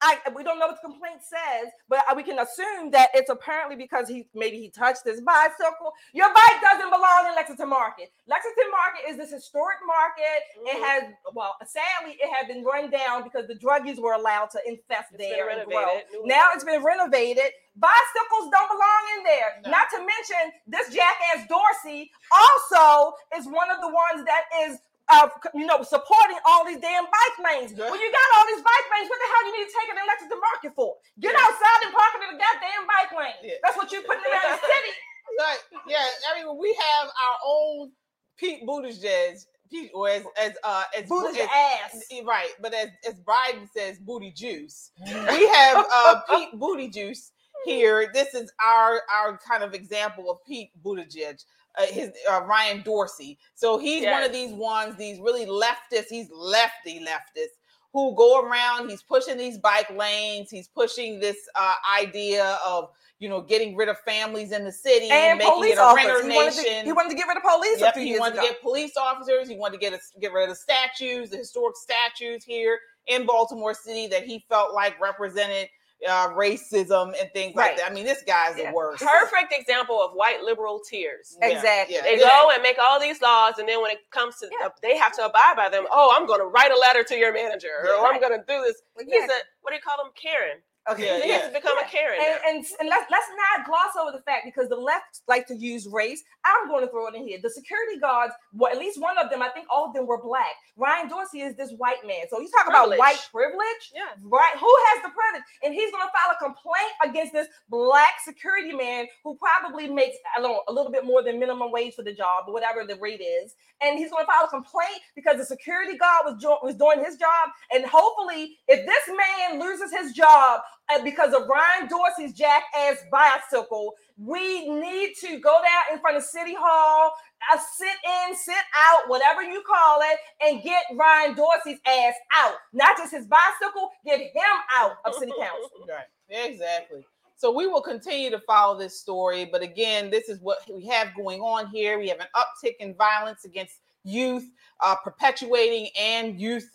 [0.00, 3.30] I we don't know what the complaint says, but uh, we can assume that it's
[3.30, 5.92] apparently because he maybe he touched his bicycle.
[6.12, 8.12] Your bike doesn't belong in Lexington Market.
[8.26, 10.42] Lexington Market is this historic market.
[10.56, 10.86] It Mhm.
[10.86, 15.08] has well, sadly, it had been run down because the druggies were allowed to infest
[15.12, 16.00] It's there and grow.
[16.24, 17.52] Now it's been renovated.
[17.76, 19.60] Bicycles don't belong in there.
[19.64, 19.70] No.
[19.70, 24.78] Not to mention this jackass Dorsey also is one of the ones that is
[25.10, 27.72] uh, you know, supporting all these damn bike lanes.
[27.76, 27.90] Yeah.
[27.90, 29.96] When you got all these bike lanes, what the hell you need to take it
[29.98, 30.96] in Lexington Market for?
[31.20, 31.42] Get Yeah.
[31.44, 33.38] outside and park it in the goddamn bike lane.
[33.42, 33.58] Yeah.
[33.64, 34.92] That's what you putting around the city.
[35.38, 35.62] Right.
[35.88, 36.06] Yeah.
[36.32, 37.92] I mean, we have our own
[38.36, 39.44] Pete Buttigieg.
[39.70, 42.02] Pete, or as as uh as Booty's as- ass.
[42.24, 44.92] Right, but as as Biden says, booty juice.
[45.04, 47.32] We have uh Pete Booty Juice
[47.66, 48.10] here.
[48.14, 51.44] This is our our kind of example of Pete Buttigieg.
[51.78, 53.38] Uh, his uh, Ryan Dorsey.
[53.54, 56.06] So he's one of these ones, these really leftist.
[56.10, 57.54] He's lefty leftist
[57.92, 58.88] who go around.
[58.90, 60.50] He's pushing these bike lanes.
[60.50, 65.08] He's pushing this uh, idea of you know getting rid of families in the city
[65.10, 66.84] And making police it a renter He wanted, to, nation.
[66.86, 68.42] he wanted to get rid of police Yep, he wanted ago.
[68.46, 69.48] to get police officers.
[69.48, 73.26] He wanted to get a, get rid of the statues, the historic statues here in
[73.26, 75.68] Baltimore City that he felt like represented
[76.06, 77.90] uh, racism and things like that.
[77.90, 78.70] I mean, this guy's Yeah.
[78.70, 79.02] the worst.
[79.02, 81.36] Perfect example of white liberal tears.
[81.40, 81.96] Yeah, Exactly.
[81.96, 82.02] yeah.
[82.02, 84.68] They go and make all these laws, and then when it comes to, Yeah.
[84.82, 85.86] they have to abide by them.
[85.90, 87.90] Oh, I'm going to write a letter to your manager, Yeah.
[88.00, 88.80] or I'm going to do this.
[88.98, 89.28] He Exactly.
[89.28, 90.12] said, what do you call them?
[90.14, 90.62] Karen.
[90.90, 91.06] Okay.
[91.18, 91.38] Yeah, He yeah.
[91.42, 92.18] has become a Karen.
[92.20, 95.54] And, and, and let's, let's not gloss over the fact because the left like to
[95.54, 96.22] use race.
[96.44, 97.38] I'm going to throw it in here.
[97.42, 100.22] The security guards, well, at least one of them, I think all of them were
[100.22, 100.54] black.
[100.76, 102.24] Ryan Dorsey is this white man.
[102.30, 104.02] So you talk about white privilege, Yeah.
[104.22, 104.54] right?
[104.58, 105.42] Who has the privilege?
[105.64, 110.16] And he's going to file a complaint against this black security man who probably makes
[110.36, 112.84] I don't know, a little bit more than minimum wage for the job, or whatever
[112.86, 113.54] the rate is.
[113.82, 117.04] And he's going to file a complaint because the security guard was, jo- was doing
[117.04, 117.50] his job.
[117.72, 120.60] And hopefully, if this man loses his job
[121.04, 126.54] because of Ryan Dorsey's jackass bicycle, we need to go down in front of City
[126.58, 127.12] Hall,
[127.52, 132.54] uh, sit in, sit out, whatever you call it, and get Ryan Dorsey's ass out.
[132.72, 135.70] Not just his bicycle, get him out of City Council.
[135.88, 136.46] Right.
[136.46, 137.06] Exactly.
[137.36, 139.48] So we will continue to follow this story.
[139.50, 141.98] But again, this is what we have going on here.
[141.98, 144.44] We have an uptick in violence against youth,
[144.80, 146.68] uh, perpetuating and youth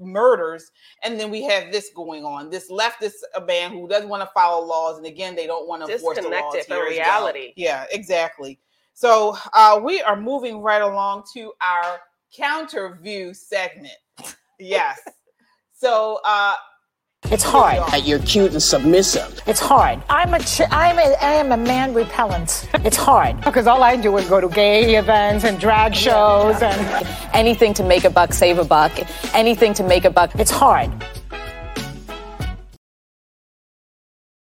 [0.00, 0.70] murders.
[1.02, 4.30] And then we have this going on this leftist uh, man who doesn't want to
[4.34, 4.98] follow laws.
[4.98, 6.30] And again, they don't want to enforce the laws.
[6.30, 6.88] From here as well.
[6.88, 7.52] reality.
[7.56, 8.58] Yeah, exactly.
[8.94, 12.00] So uh, we are moving right along to our
[12.34, 13.94] counter view segment.
[14.58, 14.98] Yes.
[15.74, 16.54] So uh,
[17.24, 17.78] It's hard.
[17.90, 19.40] That you're cute and submissive.
[19.46, 20.00] It's hard.
[20.08, 22.68] I'm a ch- I'm a I am a man repellent.
[22.84, 27.06] It's hard because all I do is go to gay events and drag shows and
[27.34, 28.92] anything to make a buck, save a buck,
[29.34, 30.30] anything to make a buck.
[30.36, 30.90] it's hard.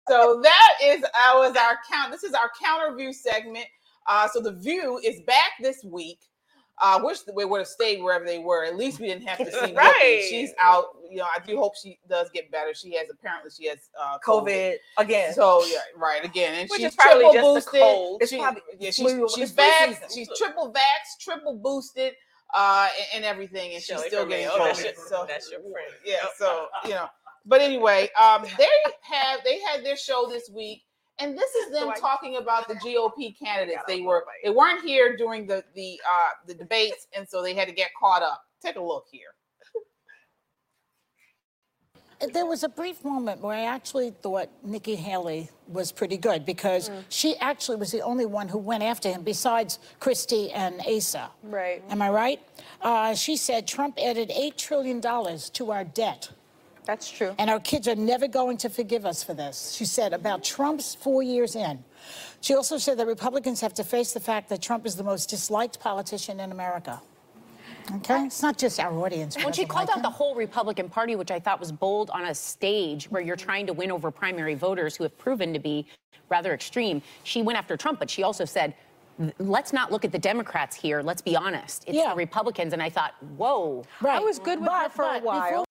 [0.10, 2.12] So that is was our count.
[2.12, 3.66] This is our counter view segment.
[4.08, 6.20] Uh, so the view is back this week.
[6.82, 8.66] Uh, wish that we would have stayed wherever they were.
[8.66, 9.74] At least we didn't have to see.
[9.74, 10.26] Right.
[10.28, 10.86] She's out.
[11.10, 12.74] You know, I do hope she does get better.
[12.74, 15.34] She has apparently she has uh, COVID again.
[15.34, 18.30] So yeah, right again, and Which she's is probably triple just boosted.
[18.30, 19.88] She- probably yeah, she's flu- she's it's flu back.
[19.90, 20.08] season.
[20.14, 22.14] She's triple vax, triple boosted,
[22.56, 24.84] uh, and, and everything, and she's still getting COVID.
[24.84, 25.94] your- So that's your friend.
[26.04, 27.08] yeah, so you know.
[27.46, 28.68] But anyway, um, they
[29.02, 30.82] have they had their show this week,
[31.24, 33.82] and this is them talking about the GOP candidates.
[33.88, 37.68] They were they weren't here during the the uh, the debates, and so they had
[37.68, 38.44] to get caught up.
[38.62, 39.34] Take a look here.
[42.32, 46.90] There was a brief moment where I actually thought Nikki Haley was pretty good because
[47.10, 51.30] she actually was the only one who went after him besides Christie and Asa.
[51.42, 51.84] Right.
[51.90, 52.40] Am I right?
[52.82, 56.30] Uh, she said Trump added $8 trillion to our debt.
[56.86, 57.34] That's true.
[57.38, 59.74] And our kids are never going to forgive us for this.
[59.74, 61.84] She said about Trump's four years in.
[62.42, 65.30] She also said that Republicans have to face the fact that Trump is the most
[65.30, 67.02] disliked politician in America.
[67.96, 68.26] Okay?
[68.26, 69.36] It's not just our audience.
[69.44, 72.26] When she called like out the whole Republican Party, which I thought was bold on
[72.26, 75.88] a stage where you're trying to win over primary voters who have proven to be
[76.30, 78.74] rather extreme, she went after Trump, but she also said,
[79.38, 81.02] let's not look at the Democrats here.
[81.02, 81.84] Let's be honest.
[81.88, 82.74] It's the Republicans.
[82.74, 83.84] And I thought, whoa.
[84.02, 84.18] Right.
[84.18, 85.66] I was good with her for a while.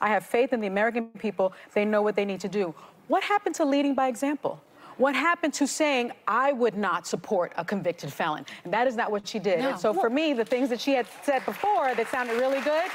[0.00, 1.52] I have faith in the American people.
[1.74, 2.74] They know what they need to do.
[3.08, 4.60] What happened to leading by example?
[4.96, 8.44] What happened to saying, I would not support a convicted felon?
[8.64, 9.60] And that is not what she did.
[9.60, 9.70] No.
[9.70, 12.90] And so for me, the things that she had said before that sounded really good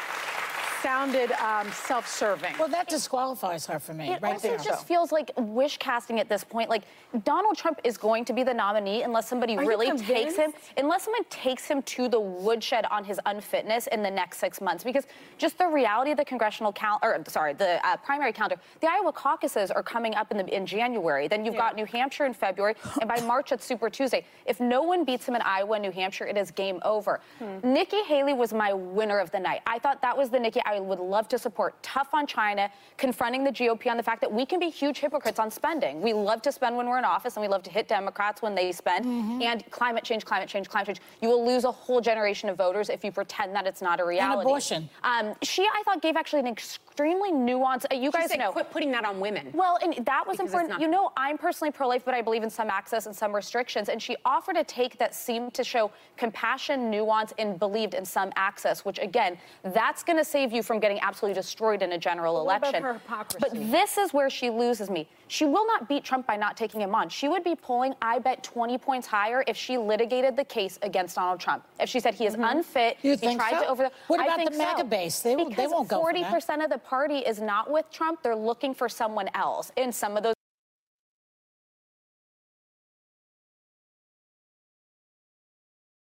[0.83, 2.53] sounded um, self serving.
[2.59, 4.57] Well, that disqualifies her for me, It right also there.
[4.57, 6.69] just feels like wish casting at this point.
[6.69, 6.83] Like
[7.23, 11.03] Donald Trump is going to be the nominee unless somebody Are really takes him, unless
[11.03, 14.83] someone takes him to the woodshed on his unfitness in the next six months.
[14.83, 15.05] Because
[15.37, 19.13] just the reality of the congressional count, or sorry, the uh, primary calendar, the Iowa
[19.13, 21.29] caucuses are coming up in the in January.
[21.29, 24.25] Then you've got New Hampshire in February, and by March it's Super Tuesday.
[24.45, 27.21] If no one beats him in Iowa and New Hampshire, it is game over.
[27.63, 29.61] Nikki Haley was my winner of the night.
[29.65, 31.81] I thought that was the Nikki I would love to support.
[31.83, 35.39] Tough on China, confronting the GOP on the fact that we can be huge hypocrites
[35.39, 36.01] on spending.
[36.01, 38.55] We love to spend when we're in office, and we love to hit Democrats when
[38.55, 39.05] they spend.
[39.43, 41.01] And climate change, climate change, climate change.
[41.21, 44.05] You will lose a whole generation of voters if you pretend that it's not a
[44.05, 44.41] reality.
[44.41, 44.89] abortion.
[45.03, 47.85] Um, she, I thought, gave actually an extremely nuanced.
[47.91, 48.51] Uh, you She guys said, know.
[48.51, 49.51] quit putting that on women.
[49.53, 50.81] Well, and that was Because important.
[50.81, 53.89] You know, I'm personally pro-life, but I believe in some access and some restrictions.
[53.89, 58.31] And she offered a take that seemed to show compassion, nuance, and believed in some
[58.35, 58.85] access.
[58.85, 62.45] Which, again, that's going to save you from getting absolutely destroyed in a general But
[62.45, 62.83] what about election.
[62.83, 63.37] her hypocrisy?
[63.39, 65.07] But this is where she loses me.
[65.27, 67.09] She will not beat Trump by not taking him on.
[67.09, 71.15] She would be polling, I bet, 20 points higher if she litigated the case against
[71.15, 71.65] Donald Trump.
[71.79, 72.43] If she said he is mm-hmm.
[72.57, 73.61] unfit, You he think tried so?
[73.63, 73.89] to over.
[74.07, 74.83] What I about think the MAGA so.
[74.87, 75.19] base?
[75.21, 76.31] They won't- they Because won't go for that.
[76.41, 78.21] 40% of the party is not with Trump.
[78.23, 79.71] They're looking for someone else.
[79.77, 80.33] in some of those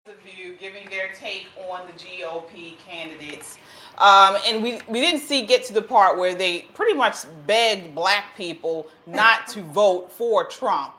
[0.05, 3.57] the view giving their take on the GOP candidates.
[3.99, 7.93] Um, and we, we didn't see get to the part where they pretty much begged
[7.93, 10.93] black people not to vote for Trump.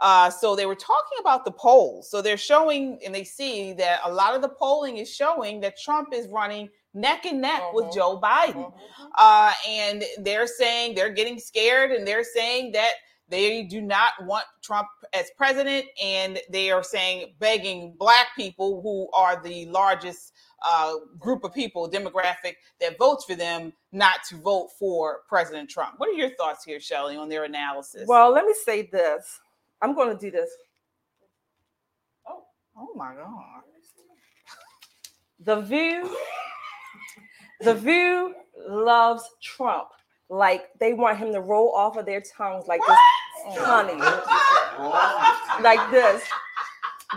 [0.00, 2.10] Uh, so they were talking about the polls.
[2.10, 5.78] So they're showing and they see that a lot of the polling is showing that
[5.78, 7.94] Trump is running neck and neck with Mhm.
[7.94, 8.72] Joe Biden.
[9.16, 12.94] Uh, and they're saying they're getting scared and they're saying that
[13.32, 15.86] they do not want Trump as president.
[16.02, 20.32] And they are saying, begging black people who are the largest
[20.66, 25.94] uh, group of people, demographic, that votes for them, not to vote for President Trump.
[25.96, 28.04] What are your thoughts here, Shelley, on their analysis?
[28.06, 29.40] Well, let me say this.
[29.80, 30.50] I'm going to do this.
[32.76, 33.62] oh my God.
[35.44, 36.16] The View,
[37.60, 38.34] The View
[38.68, 39.88] loves Trump.
[40.32, 42.98] Like they want him to roll off of their tongues like this,
[43.58, 44.00] honey,
[45.62, 46.22] like this.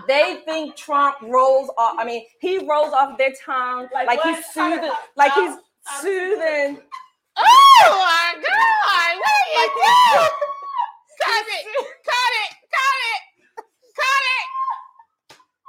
[0.06, 1.96] They think Trump rolls off.
[1.98, 4.54] I mean, he rolls off their tongue like, Like he's what?
[4.54, 5.56] soothing, like he's
[6.02, 6.82] soothing.
[7.38, 9.12] Oh my God!
[9.16, 10.30] What are you doing?
[11.24, 11.64] Cut it!
[12.04, 12.52] Cut it!
[12.68, 13.24] Cut it!
[13.96, 14.48] Cut it!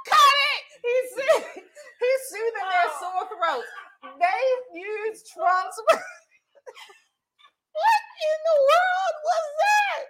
[0.03, 0.61] Cut it!
[0.83, 1.23] He's
[1.95, 2.99] he's soothing their oh.
[2.99, 4.19] sore throats.
[4.19, 5.79] They use Trump's.
[7.77, 10.01] What in the world was that?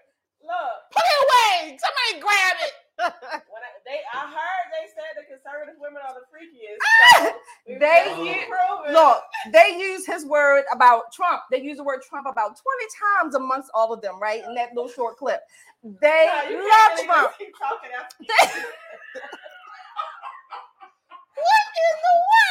[0.47, 1.77] Look, Put it away!
[1.77, 2.73] Somebody grab it!
[3.51, 6.79] when I, they, I heard they said the conservative women are the freakiest.
[7.67, 8.47] So They use,
[8.93, 11.41] look, they use his word about Trump.
[11.51, 12.61] They use the word Trump about 20
[13.21, 14.41] times amongst all of them, right?
[14.47, 15.41] In that little short clip.
[15.83, 17.29] They you love Trump.
[17.29, 18.15] just keep talking after
[21.35, 22.46] What in the world?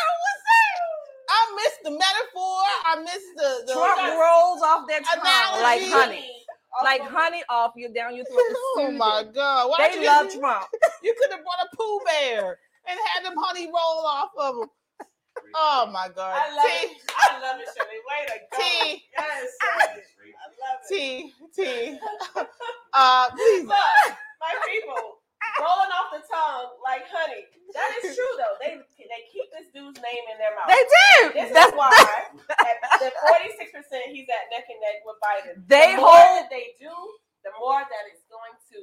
[1.46, 2.58] I missed the metaphor.
[2.84, 5.22] I missed the, the Trump rolls off their tongue
[5.62, 5.90] like Analogy.
[5.90, 6.32] honey.
[6.84, 8.36] Like honey off you down your throat.
[8.76, 9.24] Oh my.
[9.34, 9.70] God!
[9.70, 10.66] Why They you- love Trump.
[11.02, 14.68] You could have brought a Pooh Bear and had them honey roll off of them.
[15.54, 16.34] Oh my God!
[16.36, 17.02] I love T, it.
[17.16, 18.00] I love it, Shirley.
[18.08, 18.58] Way to go.
[18.58, 19.04] T.
[19.16, 20.02] Yes, Shirley.
[20.42, 20.94] I love it.
[20.94, 21.98] T, T.
[22.98, 23.64] Uh, please.
[23.64, 23.76] Look,
[24.40, 25.15] my people,
[25.60, 27.44] rolling off the tongue like honey.
[27.74, 28.56] That is true though.
[28.60, 30.68] They they keep this dude's name in their mouth.
[30.68, 31.32] They do.
[31.34, 35.18] This That's- is why at the forty six percent he's at neck and neck with
[35.22, 35.54] Biden.
[35.68, 36.92] They the more hold- that they do,
[37.44, 38.80] the more that it's going to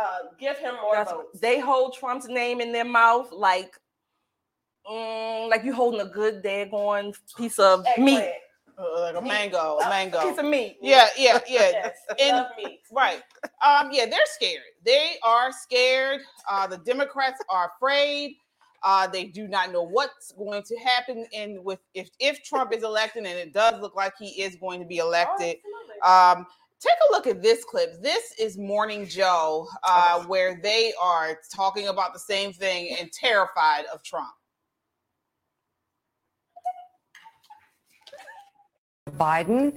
[0.00, 1.40] uh, give him more That's- votes.
[1.40, 3.74] they hold Trump's name in their mouth like,
[4.88, 8.18] mm, like you holding a good daggone piece of meat.
[8.18, 8.34] Eggplant.
[8.78, 10.20] Uh, like a mango, a mango.
[10.28, 10.76] Piece of meat.
[10.80, 11.70] Yeah, yeah, yeah.
[11.72, 12.80] Yes, And- meat.
[12.92, 13.22] Right.
[13.66, 14.62] Um, yeah, they're scared.
[14.84, 16.20] They are scared.
[16.50, 18.36] Uh, the Democrats are afraid.
[18.84, 22.84] Uh, they do not know what's going to happen in with if if Trump is
[22.84, 25.56] elected, and it does look like he is going to be elected.
[26.06, 26.46] Um,
[26.78, 28.00] take a look at this clip.
[28.00, 33.84] This is Morning Joe, uh, where they are talking about the same thing and terrified
[33.92, 34.28] of Trump.
[39.08, 39.74] Biden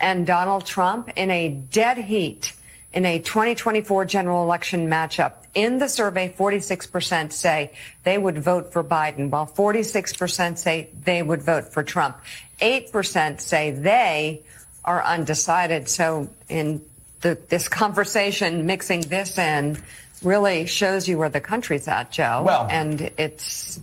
[0.00, 2.52] and Donald Trump in a dead heat
[2.92, 5.32] in a 2024 general election matchup.
[5.54, 7.72] In the survey, 46% say
[8.04, 12.16] they would vote for Biden, while 46% say they would vote for Trump.
[12.60, 14.42] 8% say they
[14.84, 15.88] are undecided.
[15.88, 16.80] So in
[17.20, 19.82] the, this conversation, mixing this in
[20.22, 22.42] really shows you where the country's at, Joe.
[22.46, 23.80] Well- and it's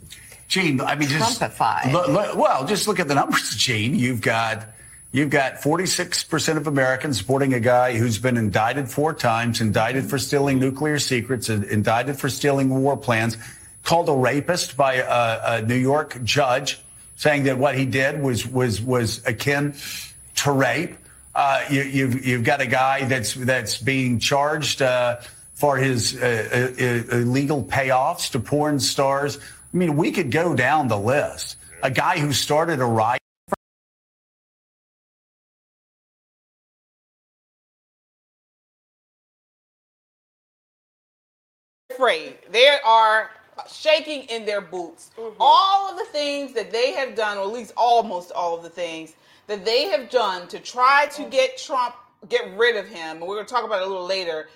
[0.48, 1.92] Gene, I mean, just Trumpified.
[1.92, 3.96] look- look- well, just look at the numbers, Gene.
[3.96, 4.66] You've got
[5.16, 10.20] you've got 46% of Americans supporting a guy who's been indicted four times, indicted for
[10.20, 13.38] stealing nuclear secrets, indicted for stealing war plans,
[13.84, 16.82] called a rapist by a, a New York judge,
[17.16, 19.74] saying that what he did was was was akin
[20.36, 20.98] to rape.
[21.34, 25.18] Uh, you, you've you've got a guy that's that's being charged uh,
[25.54, 29.38] for his uh, uh, illegal payoffs to porn stars.
[29.74, 31.56] I mean, we could go down the list.
[31.82, 33.22] A guy who started a riot.
[42.06, 42.38] Afraid.
[42.52, 43.32] They are
[43.70, 45.12] shaking in their boots.
[45.18, 45.38] Mm-hmm.
[45.40, 48.70] All of the things that they have done, or at least almost all of the
[48.70, 49.14] things
[49.48, 51.32] that they have done to try to mm.
[51.32, 51.96] get Trump,
[52.30, 54.50] get rid of him, and we're going to talk about it a little later.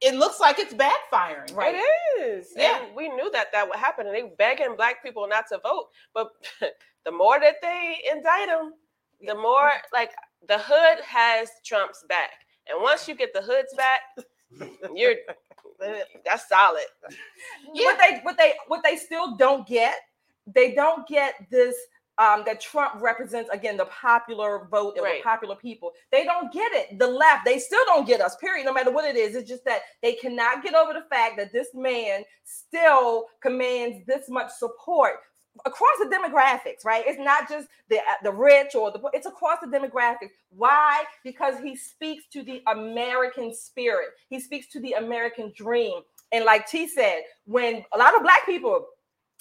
[0.00, 1.74] It looks like it's backfiring, right?
[1.74, 2.48] It is.
[2.56, 2.84] Yeah.
[2.84, 5.88] And we knew that that would happen, and they begging black people not to vote.
[6.14, 6.28] But
[7.04, 8.74] the more that they indict them,
[9.26, 10.12] the more like
[10.46, 12.30] the hood has Trump's back,
[12.68, 14.00] and once you get the hoods back,
[14.94, 15.14] you're
[16.24, 16.84] that's solid.
[17.72, 19.94] What they what they what they still don't get,
[20.46, 21.74] they don't get this
[22.18, 25.18] um, that Trump represents again the popular vote and Right.
[25.20, 25.92] the popular people.
[26.10, 26.98] They don't get it.
[26.98, 28.34] The left, they still don't get us.
[28.36, 28.66] Period.
[28.66, 31.52] No matter what it is, it's just that they cannot get over the fact that
[31.52, 35.20] this man still commands this much support
[35.66, 36.84] across the demographics.
[36.84, 37.04] Right?
[37.06, 39.00] It's not just the uh, the rich or the.
[39.12, 40.30] It's across the demographics.
[40.50, 41.04] Why?
[41.24, 44.08] Because he speaks to the American spirit.
[44.28, 46.02] He speaks to the American dream.
[46.32, 48.86] And like T said, when a lot of black people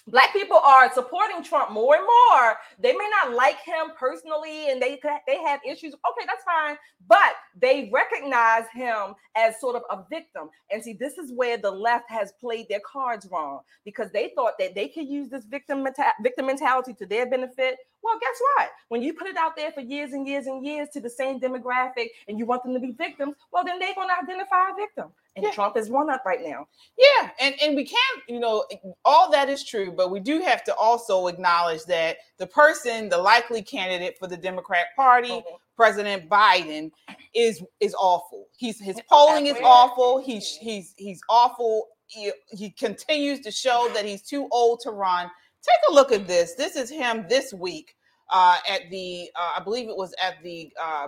[0.08, 2.56] Black people are supporting Trump more and more.
[2.80, 5.94] They may not like him personally, and they they have issues.
[5.94, 6.78] Okay, that's fine,
[7.08, 10.50] but they recognize him as sort of a victim.
[10.72, 14.54] And see, this is where the left has played their cards wrong because they thought
[14.60, 17.78] that they could use this victim meta- victim mentality to their benefit.
[18.02, 18.70] Well, guess what?
[18.88, 21.40] When you put it out there for years and years and years to the same
[21.42, 24.76] demographic, and you want them to be victims, well, then they're going to identify a
[24.76, 25.12] victim.
[25.46, 26.68] And Trump is one up right now.
[26.98, 28.66] Yeah, and and we can't, you know,
[29.06, 33.18] all that is true, but we do have to also acknowledge that the person, the
[33.18, 35.56] likely candidate for the Democrat Party, Mm-hmm.
[35.76, 36.90] President Biden,
[37.36, 38.48] is is awful.
[38.58, 40.20] He's his polling is awful.
[40.20, 41.88] He's he's he's awful.
[42.08, 45.30] He, he continues to show that he's too old to run.
[45.62, 46.56] Take a look at this.
[46.56, 47.96] This is him this week
[48.32, 50.72] uh, at the, uh, I believe it was at the.
[50.82, 51.08] Uh,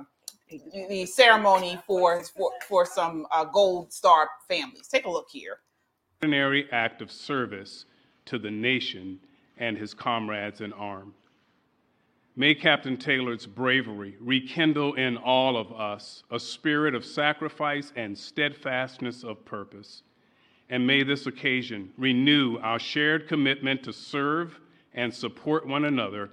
[0.49, 4.87] the ceremony for for, for some uh, gold star families.
[4.87, 5.59] Take a look here.
[6.17, 7.85] extraordinary act of service
[8.25, 9.19] to the nation
[9.57, 11.15] and his comrades in arms.
[12.35, 19.23] May Captain Taylor's bravery rekindle in all of us a spirit of sacrifice and steadfastness
[19.23, 20.03] of purpose.
[20.69, 24.57] And may this occasion renew our shared commitment to serve
[24.93, 26.29] and support one another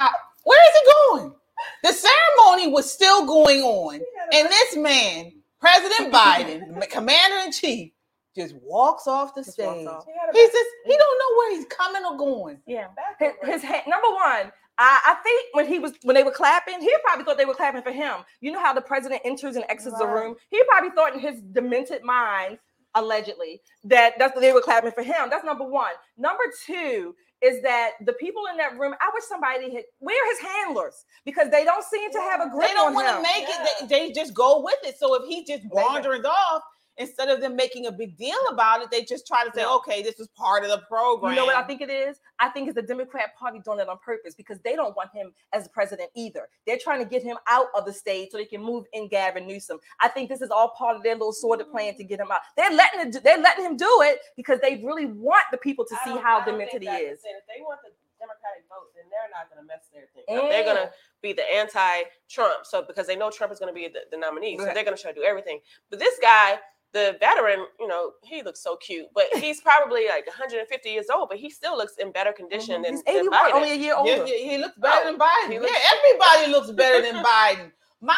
[0.00, 0.08] Uh,
[0.44, 1.34] Where is he going?
[1.82, 4.00] The ceremony was still going on,
[4.32, 7.92] and this man, President Biden, Commander in Chief,
[8.36, 9.86] just walks off the stage.
[10.32, 12.58] He's just he don't know where he's coming or going.
[12.66, 14.52] Yeah, his, his head, number one.
[14.76, 17.54] I, I think when he was when they were clapping, he probably thought they were
[17.54, 18.16] clapping for him.
[18.40, 20.34] You know how the president enters and exits the room.
[20.50, 22.58] He probably thought in his demented mind,
[22.96, 25.30] allegedly, that that's what they were clapping for him.
[25.30, 25.92] That's number one.
[26.18, 27.14] Number two
[27.44, 28.94] is that the people in that room.
[29.00, 32.68] I wish somebody had where his handlers because they don't seem to have a grip
[32.68, 33.22] They don't want to him.
[33.22, 33.88] make it.
[33.88, 34.98] They, they just go with it.
[34.98, 36.62] So if he just wanders off,
[36.96, 39.76] instead of them making a big deal about it, they just try to say, No.
[39.76, 42.20] "Okay, this was part of the program." You know what I think it is?
[42.38, 45.32] I think it's the Democrat Party doing it on purpose because they don't want him
[45.52, 46.48] as president either.
[46.66, 49.46] They're trying to get him out of the state so they can move in Gavin
[49.46, 49.78] Newsom.
[50.00, 52.40] I think this is all part of their little sordid plan to get him out.
[52.56, 55.96] They're letting it, they're letting him do it because they really want the people to
[56.00, 57.18] I see how I don't demented think he that is.
[57.24, 60.24] If they want the Democratic vote, then they're not going to mess their thing.
[60.28, 60.50] Mm.
[60.50, 60.90] They're going to
[61.20, 64.56] be the anti-Trump, so because they know Trump is going to be the, the nominee,
[64.56, 65.60] so they're going to try to do everything.
[65.90, 66.58] But this guy,
[66.94, 71.28] the veteran, you know, he looks so cute, but he's probably like 150 years old,
[71.28, 72.94] but he still looks in better condition mm-hmm.
[72.96, 73.52] than, He's than Biden.
[73.52, 74.10] only a year older.
[74.10, 75.48] Yeah, yeah, he looks oh, better Oh, than Biden.
[75.48, 77.72] he Yeah, everybody looks better than Biden.
[78.00, 78.16] My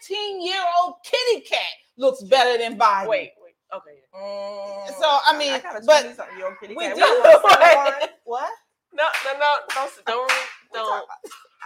[0.00, 1.60] 15 year old kitty cat
[1.98, 3.08] looks better than Biden.
[3.08, 3.98] Wait, wait, okay.
[4.14, 4.88] Mm.
[4.98, 6.96] So I mean, gotta but you something, your kitty we cat.
[6.96, 7.00] do.
[7.02, 8.50] We don't want someone- What?
[8.94, 10.32] No, no, no, don't, don't,
[10.74, 11.04] don't.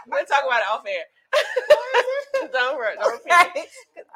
[0.06, 1.04] We'll talk about it off air.
[2.52, 3.68] don't, re- don't repeat it.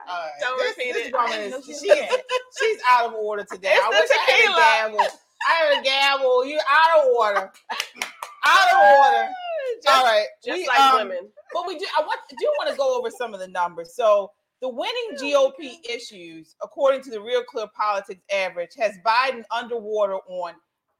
[0.08, 0.30] All right.
[0.40, 1.12] Don't This- repeat this it.
[1.14, 3.72] woman is- she's, she's out of order today.
[3.74, 4.60] It's I wish I tequila.
[4.60, 5.06] had a gavel.
[5.48, 6.44] I had a gavel.
[6.44, 7.52] You out of order.
[8.46, 9.28] Out of order.
[9.82, 10.26] Just- All right.
[10.44, 11.28] just we, like um, women.
[11.52, 11.86] But we do.
[11.98, 13.94] I want do want to go over some of the numbers.
[13.94, 20.16] So the winning GOP issues, according to the Real Clear Politics average, has Biden underwater
[20.28, 20.54] on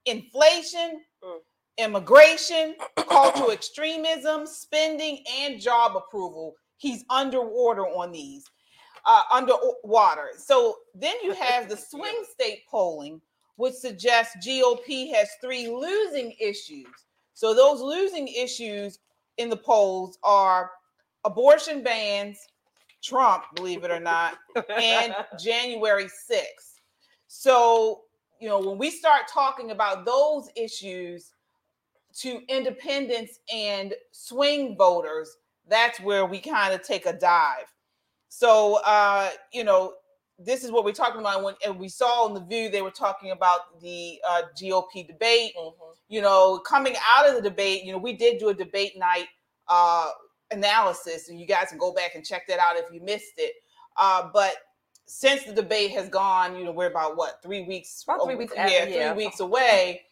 [0.07, 1.39] inflation, Mm.
[1.79, 6.55] immigration, cultural extremism, spending, and job approval.
[6.81, 8.47] He's underwater on these.
[9.05, 10.31] Uh, underwater.
[10.37, 13.21] So then you have the swing state polling,
[13.57, 16.87] which suggests GOP has three losing issues.
[17.35, 18.99] So those losing issues
[19.37, 20.71] in the polls are
[21.25, 22.39] abortion bans,
[23.03, 24.39] Trump, believe it or not,
[24.75, 26.81] and January 6th.
[27.29, 28.03] So,
[28.41, 31.33] you know, when we start talking about those issues
[32.21, 35.37] to independents and swing voters,
[35.69, 37.67] that's where we kind of take a dive.
[38.29, 39.95] So, uh, you know,
[40.39, 41.43] this is what we're talking about.
[41.43, 45.53] When and we saw in the view, they were talking about the uh, GOP debate.
[46.09, 49.27] You know, coming out of the debate, you know, we did do a debate night
[49.69, 50.09] uh,
[50.51, 53.53] analysis, and you guys can go back and check that out if you missed it.
[53.97, 54.55] Uh, but
[55.07, 58.53] since the debate has gone, you know, we're about what three weeks, About three weeks
[58.55, 59.15] yeah, after, three yeah.
[59.15, 60.03] weeks away.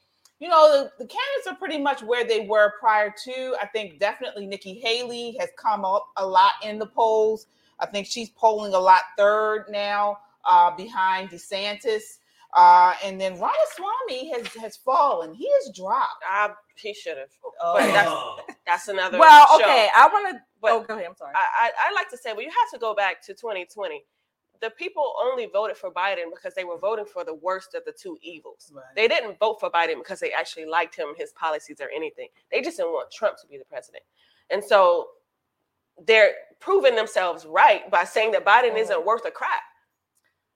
[0.40, 3.56] You know, the, the candidates are pretty much where they were prior to.
[3.60, 7.46] I think definitely Nikki Haley has come up a lot in the polls.
[7.80, 10.18] I think she's polling a lot third now,
[10.48, 12.18] uh, behind DeSantis.
[12.54, 15.34] Uh, and then Ramaswamy has has fallen.
[15.34, 16.24] He has dropped.
[16.30, 17.28] Uh, he should have.
[17.60, 17.74] Oh.
[17.78, 19.18] But that's that's another.
[19.18, 19.64] Well, show.
[19.64, 20.42] okay, I want to.
[20.62, 21.06] Oh, go ahead.
[21.08, 21.34] I'm sorry.
[21.34, 24.02] I, I I like to say, well, you have to go back to 2020.
[24.60, 27.92] The people only voted for Biden because they were voting for the worst of the
[27.92, 28.72] two evils.
[28.96, 32.28] They didn't vote for Biden because they actually liked him, his policies, or anything.
[32.50, 34.02] They just didn't want Trump to be the president.
[34.50, 35.08] And so
[36.06, 39.62] they're proving themselves right by saying that Biden isn't worth a crap.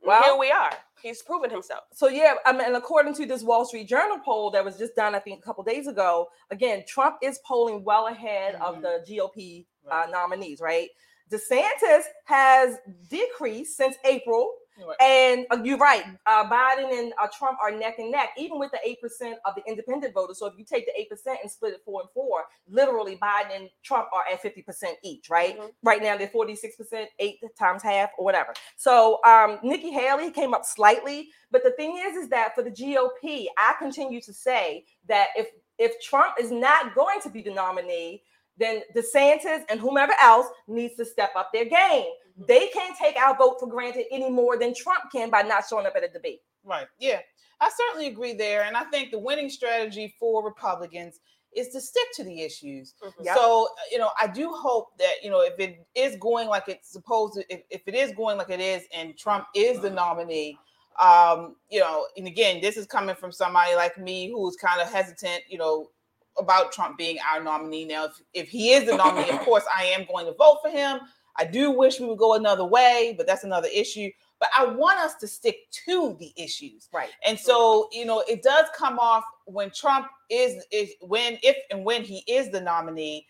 [0.01, 0.73] Well, Well- here we are.
[1.01, 1.83] He's proven himself.
[1.93, 4.95] So yeah, I mean, and according to this Wall Street Journal poll that was just
[4.95, 9.05] done, I think a couple days ago, again, Trump is polling well ahead of the
[9.09, 10.61] GOP uh, nominees.
[10.61, 10.91] Right,
[11.33, 12.77] DeSantis has
[13.09, 14.53] decreased since April,
[15.01, 18.73] and uh, you're right, uh, Biden and uh, Trump are neck and neck, even with
[18.73, 20.39] the eight percent of the independent voters.
[20.39, 23.55] So if you take the eight percent and split it four and four, literally Biden
[23.55, 25.31] and Trump are at fifty percent each.
[25.31, 28.55] Right, right now they're forty six percent, eight times half or whatever.
[28.77, 32.71] So um, Nikki Haley came up slightly, but the thing is, is that for the
[32.71, 37.51] GOP, I continue to say that if if Trump is not going to be the
[37.53, 38.23] nominee,
[38.59, 41.73] then DeSantis and whomever else needs to step up their game.
[41.73, 42.45] Mm-hmm.
[42.49, 45.87] They can't take our vote for granted any more than Trump can by not showing
[45.87, 46.41] up at a debate.
[46.65, 46.87] Right.
[46.99, 47.21] Yeah.
[47.61, 48.65] I certainly agree there.
[48.65, 51.21] And I think the winning strategy for Republicans
[51.55, 52.95] is to stick to the issues.
[53.23, 53.37] Yep.
[53.37, 56.65] So, uh, you know, I do hope that, you know, if it is going like
[56.69, 59.91] it's supposed to, if, if it is going like it is and Trump is the
[59.91, 60.59] nominee,
[61.01, 64.91] um, you know, and again, this is coming from somebody like me who's kind of
[64.91, 65.91] hesitant, you know,
[66.39, 67.85] about Trump being our nominee.
[67.85, 70.71] Now, if, if he is the nominee, of course, I am going to vote for
[70.71, 71.01] him.
[71.37, 74.11] I do wish we would go another way, but that's another issue.
[74.39, 76.89] But I want us to stick to the issues.
[76.93, 77.11] Right.
[77.25, 81.85] And so, you know, it does come off when Trump is, is when, if and
[81.85, 83.27] when he is the nominee,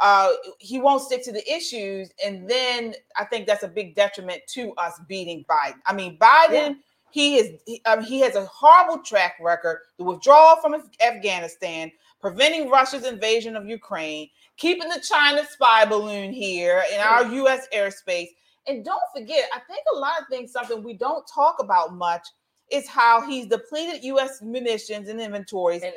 [0.00, 2.10] uh, he won't stick to the issues.
[2.24, 5.76] And then I think that's a big detriment to us beating Biden.
[5.86, 6.76] I mean, Biden,
[7.10, 11.90] he is, he, um, he has a horrible track record, the withdrawal from Af- Afghanistan,
[12.20, 17.66] preventing Russia's invasion of Ukraine, keeping the China spy balloon here in our U.S.
[17.74, 18.28] airspace.
[18.66, 22.26] And don't forget, I think a lot of things, something we don't talk about much
[22.70, 24.42] is how he's depleted U.S.
[24.42, 25.82] munitions and inventories.
[25.82, 25.94] And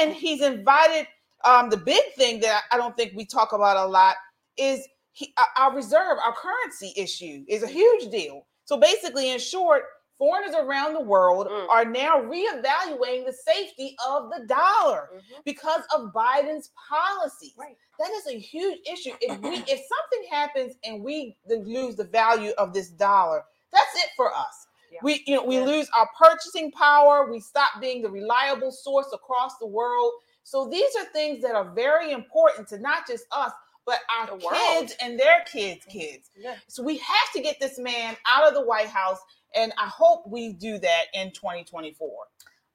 [0.00, 1.06] And he's invited,
[1.44, 4.16] um, the big thing that I don't think we talk about a lot
[4.56, 8.46] is he, uh, our reserve, our currency issue is a huge deal.
[8.64, 9.84] So basically, in short,
[10.18, 11.68] foreigners around the world mm.
[11.68, 15.40] are now reevaluating the safety of the dollar mm-hmm.
[15.44, 17.54] because of Biden's policies.
[17.98, 19.12] That is a huge issue.
[19.20, 23.42] If we if something happens and we lose the value of this dollar,
[23.72, 24.66] that's it for us.
[25.02, 27.30] We you know we lose our purchasing power.
[27.30, 30.12] We stop being the reliable source across the world.
[30.42, 33.52] So these are things that are very important to not just us,
[33.84, 35.98] but our kids and their kids' mm-hmm.
[35.98, 36.30] kids.
[36.68, 39.18] So we have to get this man out of the White House,
[39.56, 42.08] and I hope we do that in 2024.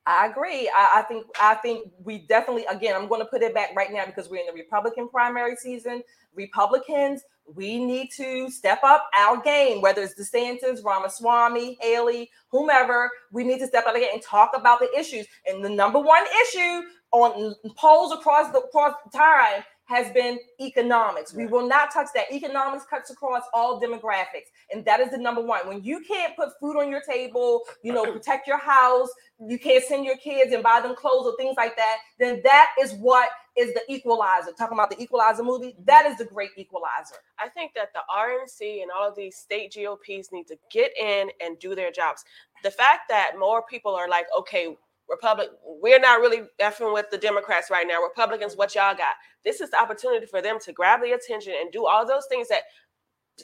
[0.07, 0.69] I agree.
[0.75, 3.91] I, I think I think we definitely again I'm going to put it back right
[3.91, 6.01] now because we're in the Republican primary season.
[6.33, 13.11] Republicans, we need to step up our game, whether it's DeSantis, Ramaswamy, Haley, whomever.
[13.31, 15.27] We need to step up again and talk about the issues.
[15.45, 21.33] And the number one issue on polls across the across time has been economics.
[21.33, 22.31] We will not touch that.
[22.31, 25.67] Economics cuts across all demographics, and that is the number one.
[25.67, 29.83] When you can't put food on your table, you know, protect your house, you can't
[29.83, 33.29] send your kids and buy them clothes or things like that, then that is what
[33.57, 34.51] is the equalizer.
[34.57, 37.15] Talking about the equalizer movie, that is the great equalizer.
[37.37, 41.29] I think that the RNC and all of these state GOPs need to get in
[41.43, 42.23] and do their jobs.
[42.63, 44.77] The fact that more people are like, okay,
[45.11, 48.01] Republic, we're not really effing with the Democrats right now.
[48.01, 49.15] Republicans, what y'all got?
[49.43, 52.47] This is the opportunity for them to grab the attention and do all those things
[52.47, 52.61] that,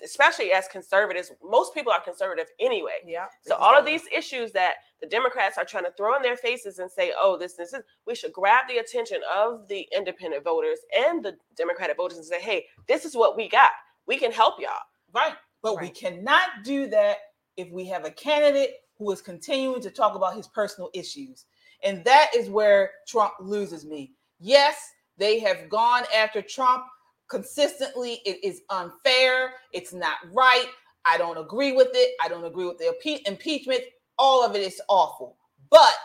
[0.04, 3.00] especially as conservatives, most people are conservative anyway.
[3.06, 3.26] Yeah.
[3.42, 6.80] So all of these issues that the Democrats are trying to throw in their faces
[6.80, 10.80] and say, "Oh, this, this is," we should grab the attention of the independent voters
[10.96, 13.72] and the Democratic voters and say, "Hey, this is what we got.
[14.06, 14.72] We can help y'all."
[15.14, 15.36] Right.
[15.62, 17.18] But we cannot do that
[17.58, 21.46] if we have a candidate who is continuing to talk about his personal issues.
[21.84, 24.14] And that is where Trump loses me.
[24.40, 24.78] Yes,
[25.18, 26.84] they have gone after Trump
[27.30, 28.20] consistently.
[28.26, 29.54] It is unfair.
[29.74, 30.68] It's not right.
[31.06, 32.16] I don't agree with it.
[32.24, 33.82] I don't agree with the impe- impeachment.
[34.18, 35.38] All of it is awful.
[35.70, 35.96] But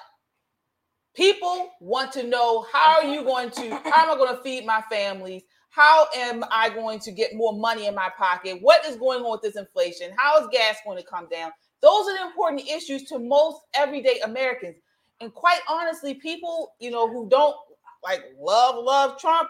[1.14, 4.64] people want to know how are you going to, how am I going to feed
[4.66, 5.42] my families?
[5.70, 8.58] How am I going to get more money in my pocket?
[8.60, 10.10] What is going on with this inflation?
[10.16, 11.50] How is gas going to come down?
[11.80, 14.76] Those are the important issues to most everyday Americans.
[15.22, 17.54] And quite honestly, people, you know, who don't
[18.02, 19.48] like love, love Trump,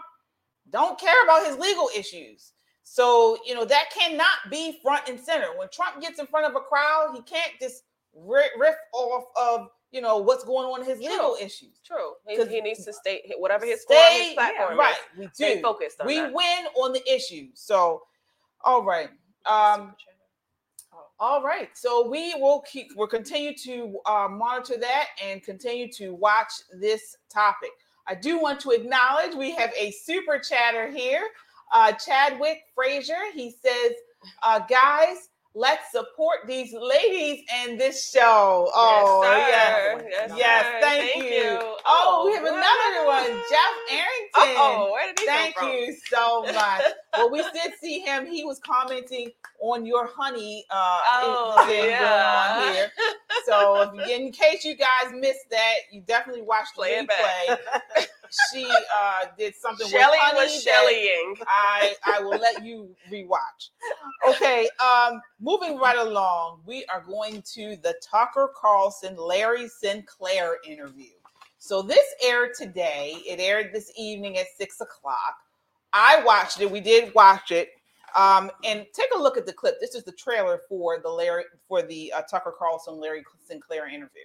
[0.70, 2.52] don't care about his legal issues.
[2.82, 5.46] So, you know, that cannot be front and center.
[5.56, 10.02] When Trump gets in front of a crowd, he can't just riff off of, you
[10.02, 11.80] know, what's going on in his legal issues.
[11.86, 12.12] True.
[12.28, 14.94] He, he needs to stay whatever his Stay platform right.
[15.14, 15.18] is.
[15.18, 15.30] We do.
[15.32, 16.34] Stay focused on we that.
[16.34, 17.48] win on the issue.
[17.54, 18.02] So,
[18.62, 19.08] all right.
[19.46, 19.94] Um,
[21.22, 21.68] all right.
[21.74, 22.88] So we will keep.
[22.96, 26.50] We'll continue to uh, monitor that and continue to watch
[26.80, 27.70] this topic.
[28.08, 31.22] I do want to acknowledge we have a super chatter here,
[31.72, 33.30] uh, Chadwick Frazier.
[33.32, 33.92] He says,
[34.42, 39.36] uh, "Guys, let's support these ladies and this show." Oh, sir.
[39.38, 41.30] yes, Yes, yes, thank, Thank you.
[41.30, 41.76] you.
[41.86, 44.56] Oh, we have Oh, another one, Jeff Arrington.
[44.56, 46.82] Uh-oh, where did he come Thank you so much.
[47.16, 48.26] well, we did see him.
[48.26, 49.30] He was commenting
[49.60, 51.98] on your honey uh Oh, yeah.
[51.98, 52.90] going on here.
[53.44, 57.58] So if, in case you guys missed that, you definitely watched the replay.
[58.52, 61.36] she uh did something Shelly was Shellying.
[61.46, 63.70] I I will let you rewatch.
[64.28, 71.10] Okay, um moving right along, we are going to the Tucker Carlson Larry Sinclair interview.
[71.58, 73.18] So this aired today.
[73.24, 75.36] It aired this evening at six o'clock.
[75.92, 76.70] I watched it.
[76.70, 77.70] We did watch it.
[78.14, 79.80] Um, and take a look at the clip.
[79.80, 84.22] This is the trailer for the Larry for the uh, Tucker Carlson Larry Sinclair interview.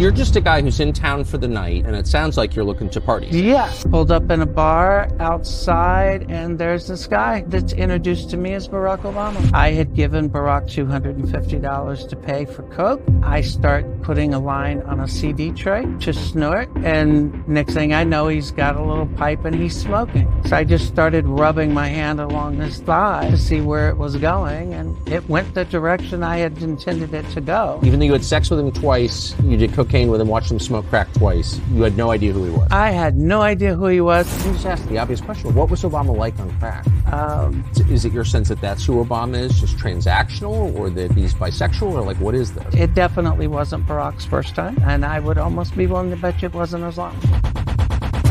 [0.00, 2.64] You're just a guy who's in town for the night, and it sounds like you're
[2.64, 3.26] looking to party.
[3.26, 3.70] Yeah.
[3.90, 8.66] Pulled up in a bar outside, and there's this guy that's introduced to me as
[8.66, 9.52] Barack Obama.
[9.52, 13.02] I had given Barack $250 to pay for Coke.
[13.22, 18.02] I start putting a line on a CD tray to snort, and next thing I
[18.04, 20.32] know, he's got a little pipe and he's smoking.
[20.46, 24.16] So I just started rubbing my hand along his thigh to see where it was
[24.16, 27.78] going, and it went the direction I had intended it to go.
[27.82, 30.58] Even though you had sex with him twice, you did cocaine with him, watched him
[30.60, 32.68] smoke crack twice, you had no idea who he was.
[32.70, 34.30] I had no idea who he was.
[34.38, 35.52] Let me just ask the obvious question.
[35.52, 36.86] What was Obama like on crack?
[37.12, 41.34] Um, Is it your sense that that's who Obama is, just transactional, or that he's
[41.34, 42.72] bisexual, or like what is this?
[42.74, 46.46] It definitely wasn't Barack's first time, and I would almost be willing to bet you
[46.46, 47.18] it wasn't as long.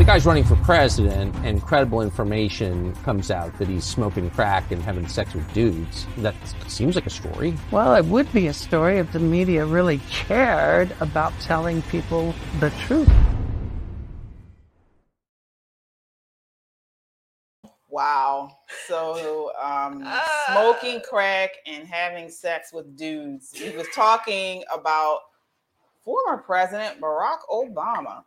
[0.00, 4.82] The guy's running for president, and credible information comes out that he's smoking crack and
[4.82, 6.06] having sex with dudes.
[6.16, 6.34] That
[6.68, 7.54] seems like a story.
[7.70, 12.70] Well, it would be a story if the media really cared about telling people the
[12.86, 13.12] truth.
[17.90, 18.56] Wow.
[18.86, 20.02] So um
[20.46, 23.52] smoking crack and having sex with dudes.
[23.52, 25.18] He was talking about
[26.02, 28.24] former President Barack Obama.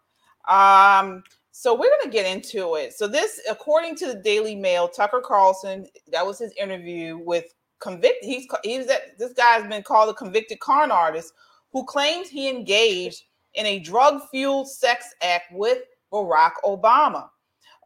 [0.48, 1.24] Um
[1.56, 2.94] so we're going to get into it.
[2.94, 7.46] So this according to the Daily Mail, Tucker Carlson, that was his interview with
[7.80, 11.34] convicted he's he's that this guy's been called a convicted con artist
[11.72, 17.30] who claims he engaged in a drug-fueled sex act with Barack Obama.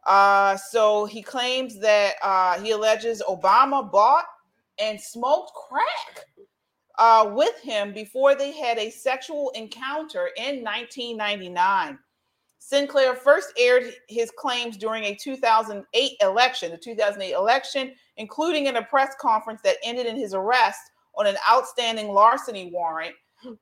[0.06, 4.24] Uh, so he claims that uh, he alleges Obama bought
[4.78, 6.24] and smoked crack
[6.98, 11.98] uh, with him before they had a sexual encounter in 1999.
[12.58, 18.84] Sinclair first aired his claims during a 2008 election, the 2008 election, including in a
[18.84, 20.80] press conference that ended in his arrest
[21.16, 23.14] on an outstanding larceny warrant,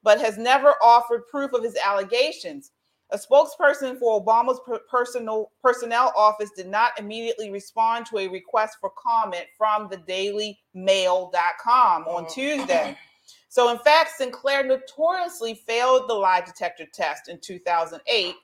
[0.03, 2.73] but has never offered proof of his allegations.
[3.11, 8.79] A spokesperson for Obama's per- personal personnel office did not immediately respond to a request
[8.81, 12.33] for comment from the dailymail.com on mm.
[12.33, 12.99] Tuesday.
[13.49, 18.35] So, in fact, Sinclair notoriously failed the lie detector test in 2008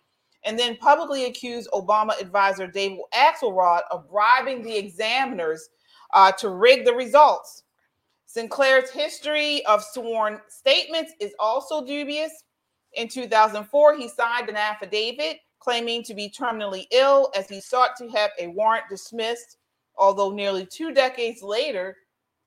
[0.44, 5.68] and then publicly accused Obama advisor David Axelrod of bribing the examiners
[6.12, 7.62] uh, to rig the results.
[8.26, 12.44] Sinclair's history of sworn statements is also dubious.
[12.94, 18.08] In 2004, he signed an affidavit claiming to be terminally ill as he sought to
[18.08, 19.58] have a warrant dismissed.
[19.96, 21.96] Although nearly two decades later,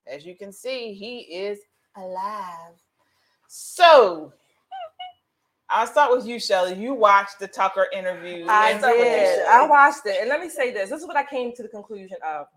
[0.08, 1.60] as you can see, he is
[1.96, 2.82] alive.
[3.48, 4.34] So,
[5.70, 6.76] I'll start with you, Shelly.
[6.76, 8.46] You watched the Tucker interview.
[8.48, 9.48] I with you, did.
[9.48, 10.18] I watched it.
[10.20, 10.90] And let me say this.
[10.90, 12.48] This is what I came to the conclusion of.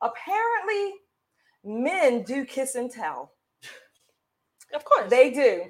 [0.00, 0.94] Apparently,
[1.64, 3.32] men do kiss and tell.
[4.74, 5.10] Of course.
[5.10, 5.62] They do.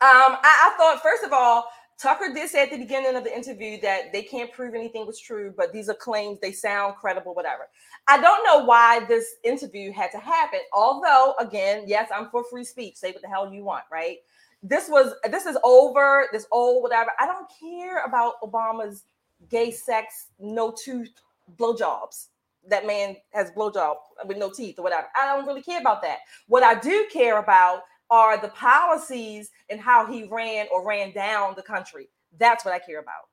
[0.00, 1.66] Um, I, I thought, first of all,
[2.00, 5.18] Tucker did say at the beginning of the interview that they can't prove anything was
[5.18, 7.68] true, but these are claims, they sound credible, whatever.
[8.06, 10.60] I don't know why this interview had to happen.
[10.72, 12.94] Although, again, yes, I'm for free speech.
[12.96, 14.18] Say what the hell you want, right?
[14.62, 17.10] This was this is over, this old, whatever.
[17.18, 19.04] I don't care about Obama's
[19.48, 21.12] gay sex, no tooth
[21.56, 22.26] blowjobs.
[22.68, 23.96] That man has blowjob
[24.26, 25.06] with no teeth or whatever.
[25.16, 26.18] I don't really care about that.
[26.48, 31.54] What I do care about are the policies and how he ran or ran down
[31.56, 32.08] the country.
[32.38, 33.28] That's what I care about.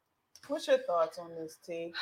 [0.47, 1.93] What's your thoughts on this, T?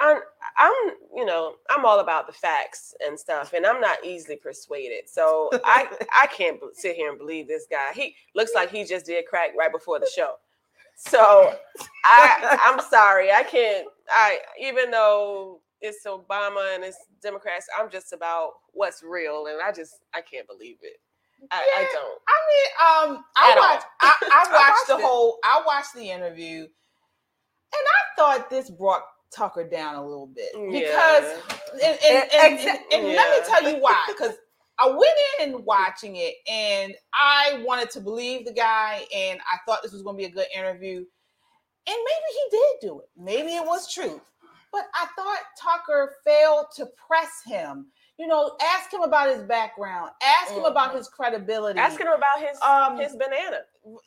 [0.00, 0.18] I'm,
[0.58, 0.74] I'm,
[1.14, 5.08] you know, I'm all about the facts and stuff, and I'm not easily persuaded.
[5.08, 5.88] So I,
[6.20, 7.92] I can't sit here and believe this guy.
[7.94, 10.34] He looks like he just did crack right before the show.
[10.96, 11.54] So
[12.04, 13.86] I, I'm sorry, I can't.
[14.10, 19.72] I even though it's Obama and it's Democrats, I'm just about what's real, and I
[19.72, 20.96] just I can't believe it.
[21.50, 22.20] I, I don't.
[22.28, 25.02] I mean, um, I At watched, I, I I watched watched the it.
[25.02, 26.70] whole, I watched the interview, and
[27.72, 29.02] I thought this brought
[29.34, 31.24] Tucker down a little bit because,
[31.72, 34.02] and, and, and, and, Exa- and let me tell you why.
[34.08, 34.34] Because
[34.78, 39.82] I went in watching it, and I wanted to believe the guy, and I thought
[39.82, 41.06] this was going to be a good interview, and
[41.86, 43.08] maybe he did do it.
[43.16, 44.20] Maybe it was true,
[44.72, 47.86] but I thought Tucker failed to press him.
[48.18, 50.10] You know, ask him about his background.
[50.22, 51.78] Ask him about his credibility.
[51.78, 53.60] Ask him about his Um, his banana.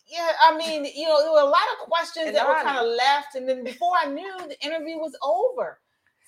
[0.07, 2.85] Yeah, I mean, you know, there were a lot of questions And that were kind
[2.85, 5.79] of left, and then before I knew, the interview was over.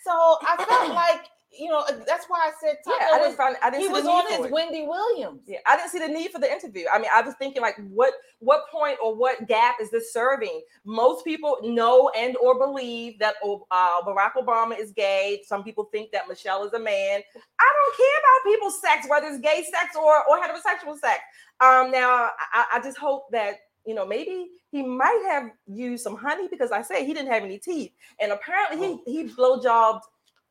[0.06, 3.36] So I felt like, you know, that's why I said Tucker Yeah, I didn't was,
[3.36, 4.52] find I didn't he see was the on his it.
[4.52, 5.42] Wendy Williams.
[5.46, 6.86] Yeah, I didn't see the need for the interview.
[6.92, 10.62] I mean, I was thinking like, what what point or what gap is this serving?
[10.86, 15.44] Most people know and or believe that uh, Barack Obama is gay.
[15.46, 17.20] Some people think that Michelle is a man.
[17.60, 21.20] I don't care about people's sex, whether it's gay sex or or heterosexual sex.
[21.62, 23.56] Um, now I, I just hope that
[23.86, 27.44] you know maybe he might have used some honey because I say he didn't have
[27.44, 30.02] any teeth, and apparently he he blowjobbed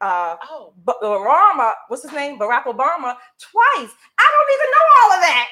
[0.01, 0.73] uh oh.
[1.03, 2.39] Obama, what's his name?
[2.39, 3.93] Barack Obama twice.
[4.19, 5.49] I don't even know all of that.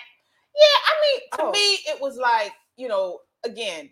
[0.56, 1.50] Yeah, I mean, to Oh.
[1.52, 3.90] me, it was like, you know, again,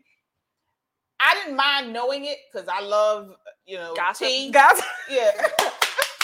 [1.20, 3.34] I didn't mind knowing it because I love,
[3.66, 4.26] you know, Gossip.
[4.28, 4.50] tea.
[4.50, 4.84] Gossip.
[5.10, 5.30] Yeah.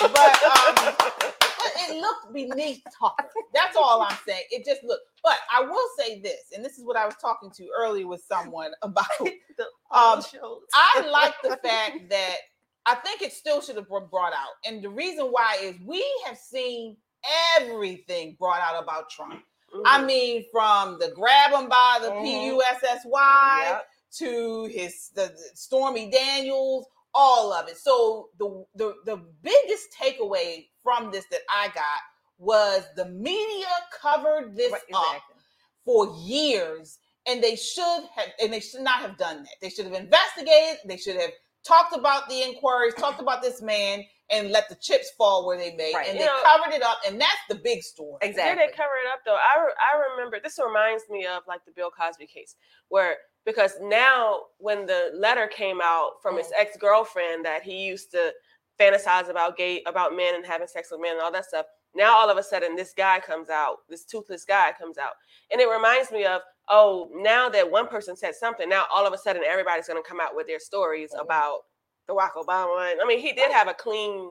[0.00, 0.94] but um,
[1.90, 3.28] it looked beneath Tucker.
[3.54, 4.44] That's all I'm saying.
[4.50, 5.02] It just looked.
[5.22, 8.22] But I will say this, and this is what I was talking to earlier with
[8.22, 9.06] someone about.
[9.94, 10.22] Um,
[10.74, 12.36] I like the fact that
[12.86, 16.02] I think it still should have been brought out, and the reason why is we
[16.26, 16.96] have seen
[17.60, 19.42] everything brought out about Trump.
[19.84, 22.22] I mean, from the grab him by the Mhm.
[22.22, 23.88] PUSSY Yep.
[24.18, 27.76] to his the, the Stormy Daniels, all of it.
[27.78, 32.00] So the, the the biggest takeaway from this that I got
[32.38, 33.66] was the media
[34.00, 35.22] covered this Right, up
[35.84, 39.52] for years, and they should have and they should not have done that.
[39.60, 40.78] They should have investigated.
[40.86, 41.30] They should have
[41.66, 45.76] talked about the inquiries, talked about this man, and let the chips fall where they
[45.76, 45.92] may.
[45.94, 46.08] Right.
[46.08, 48.18] And You they know- covered it up, and that's the big story.
[48.22, 49.36] Did they cover it up though?
[49.36, 52.56] I, re- I remember this reminds me of like the Bill Cosby case,
[52.88, 56.60] where because now when the letter came out from his mm.
[56.60, 58.32] ex girlfriend that he used to
[58.80, 61.66] fantasize about gay about men and having sex with men and all that stuff.
[61.94, 65.12] Now all of a sudden this guy comes out, this toothless guy comes out,
[65.50, 69.12] and it reminds me of oh now that one person said something, now all of
[69.12, 71.24] a sudden everybody's going to come out with their stories mm-hmm.
[71.24, 71.60] about
[72.08, 72.92] the Barack Obama.
[72.92, 74.30] And, I mean he did have a clean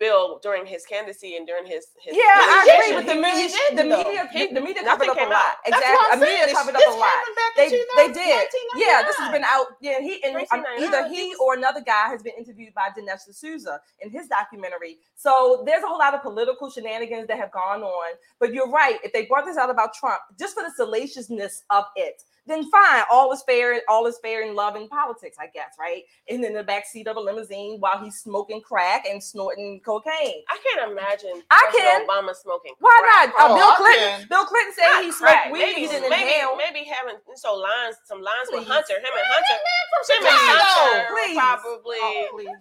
[0.00, 3.36] bill during his candidacy and during his, his Yeah, I agree with the election.
[3.36, 3.46] media.
[3.46, 4.02] He didn't, The though.
[4.02, 5.44] media, He- the media nothing covered up a came lot.
[5.46, 5.56] out.
[5.66, 6.46] Exactly, the media saying.
[6.48, 7.08] This- covered this up a lot.
[7.10, 8.48] happened back in They, they did.
[8.76, 9.66] Yeah, this has been out.
[9.80, 13.80] Yeah, he and um, either he or another guy has been interviewed by Dinesh D'Souza
[14.00, 14.98] in his documentary.
[15.16, 18.16] So there's a whole lot of political shenanigans that have gone on.
[18.40, 18.98] But you're right.
[19.04, 23.04] If they brought this out about Trump, just for the salaciousness of it, then fine.
[23.10, 23.80] All is fair.
[23.88, 26.02] All is fair in love and politics, I guess, right?
[26.28, 30.42] And in the back seat of a limousine while he's smoking crack and snorting cocaine.
[30.48, 32.08] I can't imagine I President can.
[32.08, 32.74] Obama smoking.
[32.80, 33.32] Why crack.
[33.38, 33.50] not?
[33.50, 34.26] Uh, Oh, Bill Clinton.
[34.28, 35.44] Bill Clinton said Not he crack.
[35.46, 35.60] smoked weed.
[35.60, 36.56] Maybe, he didn't maybe, inhale.
[36.56, 40.58] maybe having so lines, some lines with Hunter, him and Hunter, from him and Chicago.
[40.60, 41.36] Hunter, Please.
[41.38, 41.98] probably.
[42.00, 42.56] Oh, please.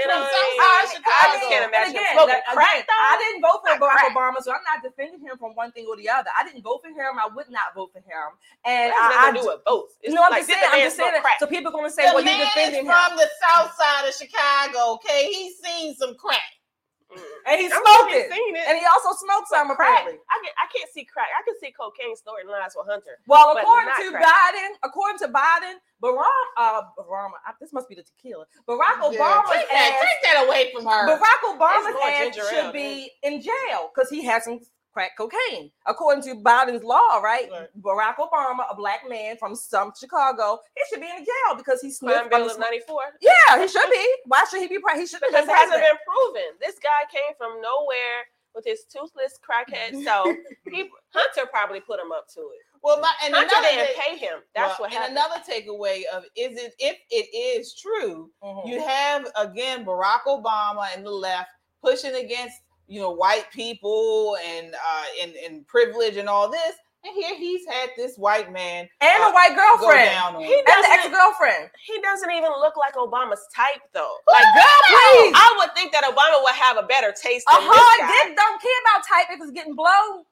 [0.00, 0.60] You know from what I mean?
[0.62, 1.32] I Chicago.
[1.36, 2.84] just can't imagine again, smoking that- crack.
[2.84, 4.14] again, I didn't vote for Not Barack crack.
[4.16, 6.30] Obama, so I'm not defending him from one thing or the other.
[6.32, 7.20] I didn't vote for him.
[7.20, 8.28] I would not vote for him.
[8.64, 9.94] And It I, nothing I do with votes.
[10.02, 10.70] It's no, I'm like, just saying.
[10.72, 11.10] I'm just saying.
[11.12, 12.92] smoke that- So people are going to say, The "Well, you man is defending him,"
[12.92, 14.94] from the south side of Chicago.
[15.00, 16.40] Okay, he's seen some crack.
[17.46, 18.64] and he smoked he's it, seen it.
[18.66, 20.00] and he also smoked some crack.
[20.00, 20.16] apparently.
[20.32, 21.28] I, can, I can't see crack.
[21.36, 23.20] I can see cocaine snorting lines with Hunter.
[23.26, 24.24] Well, according to crack.
[24.24, 28.46] Biden, according to Biden, Barack, uh, Obama, I- this must be the tequila.
[28.66, 31.04] Barack Yeah, Obama's take, that, ass take that away from her.
[31.04, 34.60] Barack Obama's more ass should be in jail because he has some
[34.92, 35.70] crack cocaine.
[35.86, 37.48] According to Biden's law, right?
[37.80, 41.88] Barack Obama, a black man from some Chicago, he should be in jail because he
[41.88, 43.00] Crime sniffed bill on of 94.
[43.20, 44.08] Yeah, he should be.
[44.26, 44.78] Why should he be?
[44.96, 46.42] He should Because it hasn't been proven.
[46.60, 50.28] This guy came from nowhere with his toothless crackhead self.
[50.70, 52.60] he, Hunter probably put him up to it.
[52.82, 54.38] Well, my, and Hunter another didn't thing- pay him.
[54.54, 58.68] That's Well, what and another takeaway of is it if it is true, Mm-hmm.
[58.68, 61.48] you have again Barack Obama and the left
[61.82, 62.56] pushing against
[62.88, 66.74] you know white people and uh and, and privilege and all this,
[67.04, 70.10] and here he's had this white man and uh, a white girlfriend.
[70.44, 70.64] He him.
[70.66, 71.70] and the ex-girlfriend.
[71.84, 74.16] He doesn't even look like Obama's type, though.
[74.30, 75.34] Like, girl, please.
[75.34, 78.28] I would think that Obama would have a better taste A than this hard guy.
[78.28, 80.24] dick don't care about type if it's getting blown.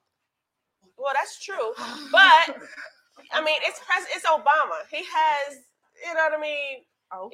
[0.97, 1.73] Well, that's true,
[2.13, 2.55] but
[3.33, 4.85] I mean, it's pres- it's Obama.
[4.91, 5.59] He has,
[6.07, 6.85] you know what I mean.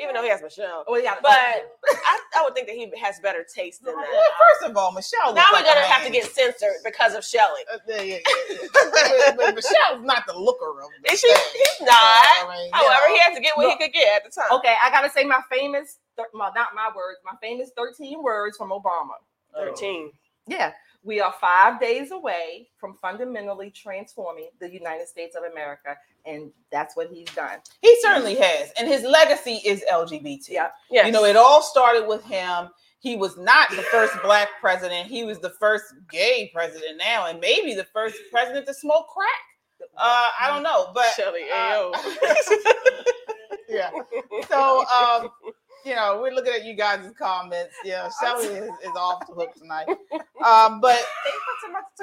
[0.00, 3.20] Even though he has Michelle, Well, yeah, but I, I would think that he has
[3.20, 4.08] better taste than that.
[4.10, 5.34] Well, first of all, Michelle.
[5.34, 7.60] Now we're like gonna a have to get censored because of Shelley.
[7.72, 8.18] Uh, yeah, yeah,
[8.50, 8.66] yeah.
[8.72, 11.28] but, but Michelle's not the looker of the Is she?
[11.28, 11.92] He's not.
[11.92, 13.14] I mean, However, know.
[13.14, 14.50] he had to get what he could get at the time.
[14.58, 18.56] Okay, I gotta say my famous, thir- well, not my words, my famous 13 words
[18.56, 19.16] from Obama.
[19.54, 19.64] Oh.
[19.66, 20.10] Thirteen.
[20.46, 20.72] Yeah,
[21.02, 25.96] we are five days away from fundamentally transforming the United States of America,
[26.26, 27.58] and that's what he's done.
[27.80, 30.68] He certainly has, and his legacy is LGBT.
[30.90, 32.68] Yeah, You know, it all started with him.
[32.98, 35.08] He was not the first black president.
[35.08, 39.28] He was the first gay president now, and maybe the first president to smoke crack.
[39.96, 41.90] Uh, I don't know, but Shelley, uh,
[43.68, 43.90] yeah.
[44.48, 45.30] So, um,
[45.86, 47.74] you know, we're looking at you guys' comments.
[47.84, 49.86] Yeah, Shelly is, is off the hook tonight.
[50.44, 51.00] Um, but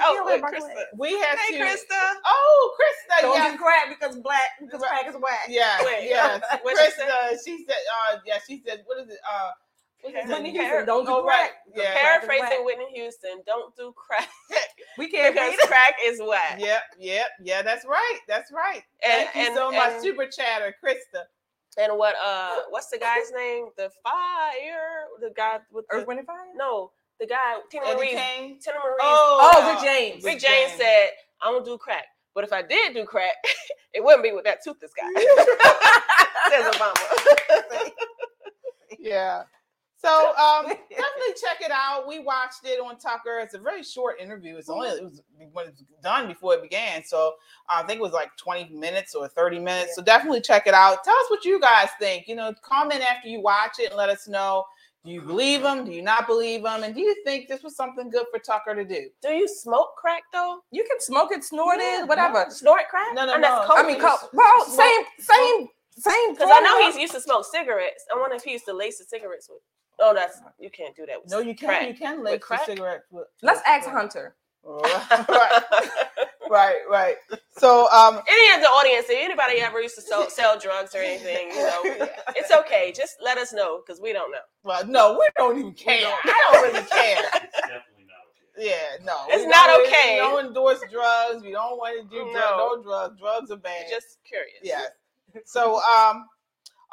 [0.02, 0.74] Oh, look, Krista.
[0.98, 1.64] we have Hey, to.
[1.64, 2.14] Krista.
[2.26, 3.52] Oh, Krista, Don't yeah.
[3.52, 5.46] do crack because black because crack is whack.
[5.48, 6.42] Yeah, Wait, yes.
[6.52, 7.76] she Krista, she said,
[8.12, 9.20] uh, yeah, she said, what is it?
[9.32, 9.52] Uh,
[10.02, 10.34] what is it?
[10.34, 11.52] Whitney Houston, don't do Oh, crack.
[11.76, 11.84] right.
[11.84, 11.94] Yeah.
[11.94, 14.28] Paraphrasing Whitney Houston, don't do crack
[14.98, 16.58] We can't because read crack is whack.
[16.60, 18.20] Yep, yep, yeah, that's right.
[18.28, 18.82] That's right.
[19.08, 21.22] And- Thank you and- so much, and- Super Chatter, Krista.
[21.78, 22.15] And what?
[22.24, 23.67] Uh, what's the guy's name?
[23.78, 25.07] The fire.
[25.21, 26.38] The guy with the, Earth, Wind, and Fire?
[26.55, 27.55] No, the guy.
[27.71, 28.07] Tina Eddie Marie.
[28.09, 28.59] Kane?
[28.59, 28.97] Teena Marie.
[29.01, 30.24] Oh, Oh, Rick James.
[30.24, 30.82] Rick Rick James James.
[30.82, 31.09] said,
[31.41, 32.05] "I don't do crack,
[32.36, 33.34] but if I did do crack,
[33.93, 35.09] it wouldn't be with that toothless guy."
[36.49, 36.93] Says Obama.
[38.99, 39.43] Yeah.
[40.04, 42.08] So um, definitely check it out.
[42.08, 43.39] We watched it on Tucker.
[43.39, 44.58] It's a very short interview.
[44.58, 47.04] It's only it was when it's done before it began.
[47.04, 47.34] So
[47.70, 49.95] I think it was like 20 minutes or 30 minutes.
[49.95, 51.04] So definitely check it out.
[51.04, 52.28] Tell us what you guys think.
[52.28, 54.66] You know, comment after you watch it and let us know.
[55.06, 55.84] Do you believe him?
[55.84, 56.84] Do you not believe him?
[56.84, 59.10] And do you think this was something good for Tucker to do?
[59.22, 60.60] do you smoke crack though?
[60.72, 62.45] You can smoke it, snort Yeah, it, whatever.
[62.49, 63.14] Snort crack?
[63.14, 63.76] No, no, And that's no.
[63.76, 64.22] I mean, coke.
[64.22, 66.34] co- well, same, same, same.
[66.34, 68.06] Because I know he's used to smoke cigarettes.
[68.14, 69.60] I wonder if he used to lace the cigarettes with.
[70.06, 71.22] Oh, that's you can't do that.
[71.24, 71.70] With No, you can.
[71.70, 71.88] Crack.
[71.88, 72.66] You can With lace the crack?
[72.66, 73.04] cigarette.
[73.10, 74.36] With, Let's with- ask Hunter.
[74.66, 75.62] right,
[76.49, 77.16] right, right.
[77.58, 80.99] So um, Any of the audience, if anybody ever used to sell, sell drugs or
[80.99, 81.82] anything, you know,
[82.36, 82.93] it's okay.
[82.95, 84.38] Just let us know because we don't know.
[84.64, 86.06] Well, no, we don't even care.
[86.08, 87.22] I don't really care.
[87.62, 88.58] Definitely not.
[88.58, 90.14] Yeah, no, It's not don't- okay.
[90.16, 91.43] We don't endorse drugs.
[91.43, 92.34] We don't want to do drugs.
[92.34, 92.76] No.
[92.78, 93.20] No drugs.
[93.20, 93.86] Drugs are bad.
[93.89, 94.60] Just curious.
[94.64, 94.84] yeah.
[95.45, 96.26] So, um,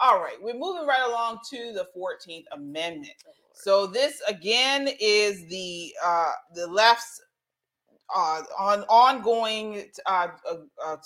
[0.01, 3.13] all right, we're moving right along to the Fourteenth Amendment.
[3.53, 7.21] So this again is the uh, the left's
[8.15, 10.97] uh, on ongoing uh, uh, uh,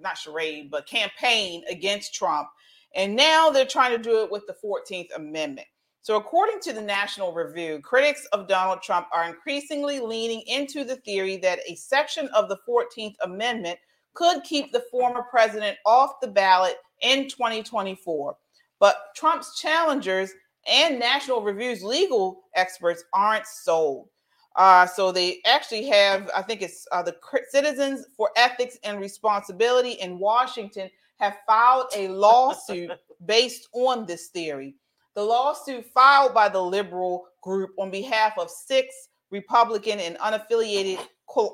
[0.00, 2.48] not charade but campaign against Trump,
[2.94, 5.66] and now they're trying to do it with the Fourteenth Amendment.
[6.02, 10.96] So, according to the National Review, critics of Donald Trump are increasingly leaning into the
[10.96, 13.78] theory that a section of the 14th Amendment
[14.12, 18.36] could keep the former president off the ballot in 2024.
[18.80, 20.32] But Trump's challengers
[20.70, 24.08] and National Review's legal experts aren't sold.
[24.56, 27.16] Uh, so they actually have, I think it's uh, the
[27.48, 32.90] Citizens for Ethics and Responsibility in Washington have filed a lawsuit
[33.26, 34.76] based on this theory.
[35.14, 40.98] The lawsuit filed by the liberal group on behalf of six Republican and unaffiliated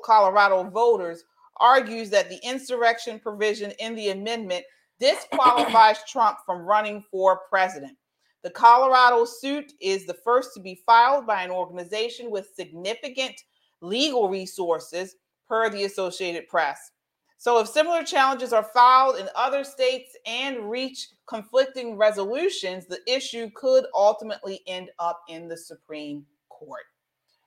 [0.03, 1.23] Colorado voters
[1.57, 4.63] argues that the insurrection provision in the amendment
[5.01, 7.97] disqualifies Trump from running for president.
[8.43, 13.35] The Colorado suit is the first to be filed by an organization with significant
[13.81, 15.15] legal resources,
[15.51, 16.91] per the Associated Press.
[17.37, 23.49] So, if similar challenges are filed in other states and reach conflicting resolutions, the issue
[23.53, 26.85] could ultimately end up in the Supreme Court.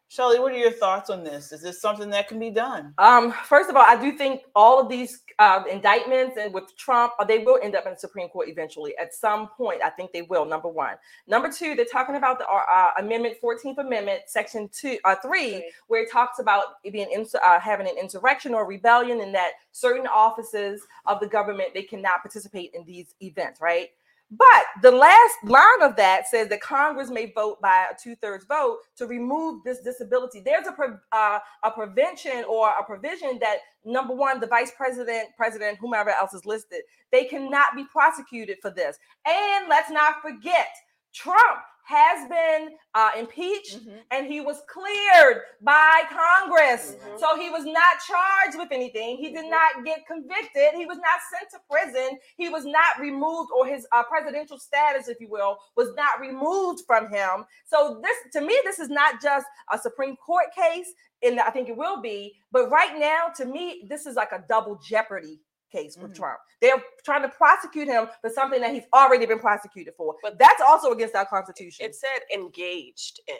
[0.09, 1.51] Shelly, what are your thoughts on this?
[1.51, 2.95] Is this something that can be done?
[2.99, 7.15] Um, first of all, I do think all of these uh, indictments and with Trump,
[7.19, 8.95] uh, they will end up in the Supreme Court eventually.
[8.97, 10.45] At some point, I think they will.
[10.45, 10.95] Number one.
[11.27, 15.69] Number two, they're talking about the uh, uh Amendment, Fourteenth Amendment, Section two, uh, three,
[15.89, 20.07] where it talks about being ins- uh, having an insurrection or rebellion, and that certain
[20.07, 23.61] offices of the government they cannot participate in these events.
[23.61, 23.89] Right.
[24.31, 28.79] But the last line of that says that Congress may vote by a two-thirds vote
[28.97, 30.41] to remove this disability.
[30.41, 35.29] There's a pre- uh, a prevention or a provision that number one, the vice president,
[35.37, 36.81] president, whomever else is listed,
[37.12, 38.99] they cannot be prosecuted for this.
[39.27, 40.68] And let's not forget,
[41.12, 43.78] Trump has been uh, impeached
[44.11, 46.97] and he was cleared by Congress.
[47.18, 49.18] So he was not charged with anything.
[49.18, 50.74] He did not get convicted.
[50.74, 52.18] He was not sent to prison.
[52.37, 56.82] He was not removed, or his uh, presidential status, if you will, was not removed
[56.87, 57.45] from him.
[57.66, 61.68] So this, to me, this is not just a Supreme Court case, and I think
[61.68, 62.35] it will be.
[62.53, 65.41] But right now, to me, this is like a double jeopardy
[65.75, 66.39] case with Trump.
[66.61, 70.14] They're trying to prosecute him for something that he's already been prosecuted for.
[70.22, 71.87] But that's also against our constitution.
[71.87, 73.37] It said engaged in.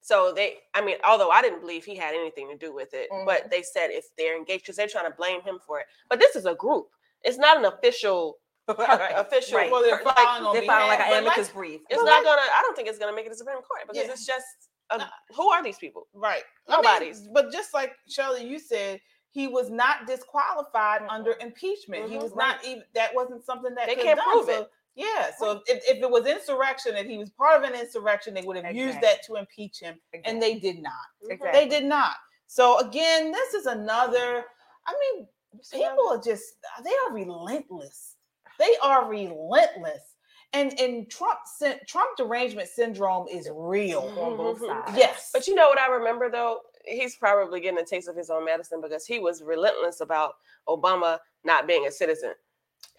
[0.00, 3.08] So they, I mean, although I didn't believe he had anything to do with it,
[3.12, 3.26] Mm-hmm.
[3.26, 5.86] but they said if they're engaged, because they're trying to blame him for it.
[6.08, 6.86] But this is a group.
[7.24, 8.36] It's not an official,
[8.68, 9.58] official.
[9.58, 9.70] Right.
[9.70, 11.80] Well, they're like- filing on They're filing like an amicus like- brief.
[11.90, 12.40] It's not gonna.
[12.40, 14.12] I don't think it's gonna make it to the Supreme Court because Yeah.
[14.12, 14.46] it's just.
[14.90, 15.00] A,
[15.34, 16.06] who are these people?
[16.14, 16.44] Right.
[16.68, 17.26] I mean, Nobody's.
[17.34, 19.00] but just like Shirley, you said,
[19.36, 21.14] he was not disqualified uh-huh.
[21.14, 22.08] under impeachment.
[22.08, 22.22] He Mhm.
[22.22, 22.82] was not even.
[22.94, 24.32] That wasn't something that They could can't done.
[24.32, 24.70] prove So, it.
[24.94, 25.30] Yeah.
[25.38, 28.56] So if, if it was insurrection, if he was part of an insurrection, they would
[28.56, 31.06] have used that to impeach him, and they did not.
[31.28, 31.60] Exactly.
[31.60, 32.16] They did not.
[32.46, 34.46] So again, this is another.
[34.86, 35.28] I mean,
[35.70, 38.16] people are just they are relentless.
[38.58, 40.14] They are relentless.
[40.54, 41.40] And and Trump
[41.86, 44.86] Trump derangement syndrome is real on both mm-hmm.
[44.86, 44.96] sides.
[44.96, 45.28] Yes.
[45.34, 46.62] But you know what I remember though?
[46.86, 50.34] He's probably getting a taste of his own medicine because he was relentless about
[50.68, 52.32] Obama not being a citizen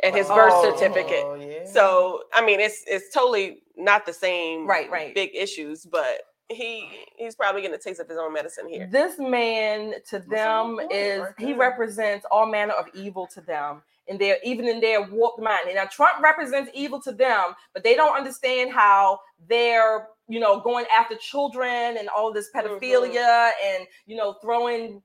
[0.04, 1.26] and his birth Oh, certificate.
[1.50, 1.72] yeah.
[1.72, 5.14] So I mean, it's it's totally not the same Right, right.
[5.16, 8.88] big issues, but he he's probably getting a taste of his own medicine here.
[8.92, 13.82] This man to them is he represents all manner of evil to them.
[14.10, 15.64] And they're even in their warped mind.
[15.66, 19.20] And now Trump represents evil to them, but they don't understand how
[19.50, 22.68] they're, you know, going after children and all this mm-hmm.
[22.68, 25.02] pedophilia and you know, throwing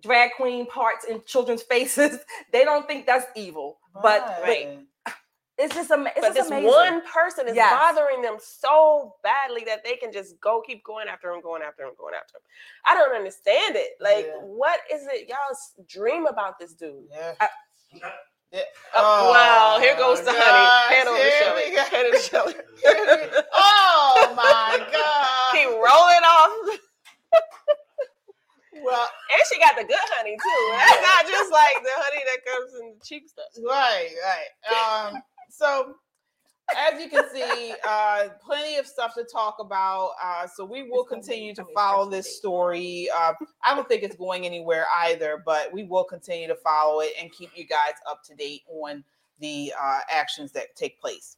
[0.00, 2.18] drag queen parts in children's faces.
[2.52, 3.78] they don't think that's evil.
[4.02, 4.78] But Right.
[5.04, 5.14] but
[5.56, 6.66] it's just ama- it's but just this amazing.
[6.68, 7.72] one person is Yes.
[7.72, 11.84] bothering them so badly that they can just go keep going after him, going after
[11.84, 12.42] him, going after him.
[12.84, 13.92] I don't understand it.
[14.00, 14.38] Like, Yeah.
[14.40, 17.06] what is it y'all dream about this dude?
[17.10, 17.34] Yeah.
[18.54, 20.96] Uh, wow, here goes the gosh, honey.
[20.96, 21.62] Hand over here Shelly.
[21.70, 21.82] we go.
[21.82, 22.54] Hand over Shelly.
[23.52, 25.52] oh my god.
[25.52, 26.78] Keep rolling off.
[28.84, 30.64] Well, and she got the good honey too.
[30.76, 33.46] That's not just like the honey that comes in the cheap stuff.
[33.66, 34.50] Right, right.
[35.16, 35.94] Um, so
[36.76, 40.12] as you can see, uh, plenty of stuff to talk about.
[40.22, 43.08] Uh, so we will continue to follow this story.
[43.16, 43.32] Uh,
[43.64, 47.30] I don't think it's going anywhere either, but we will continue to follow it and
[47.32, 49.04] keep you guys up to date on
[49.40, 51.36] the uh, actions that take place.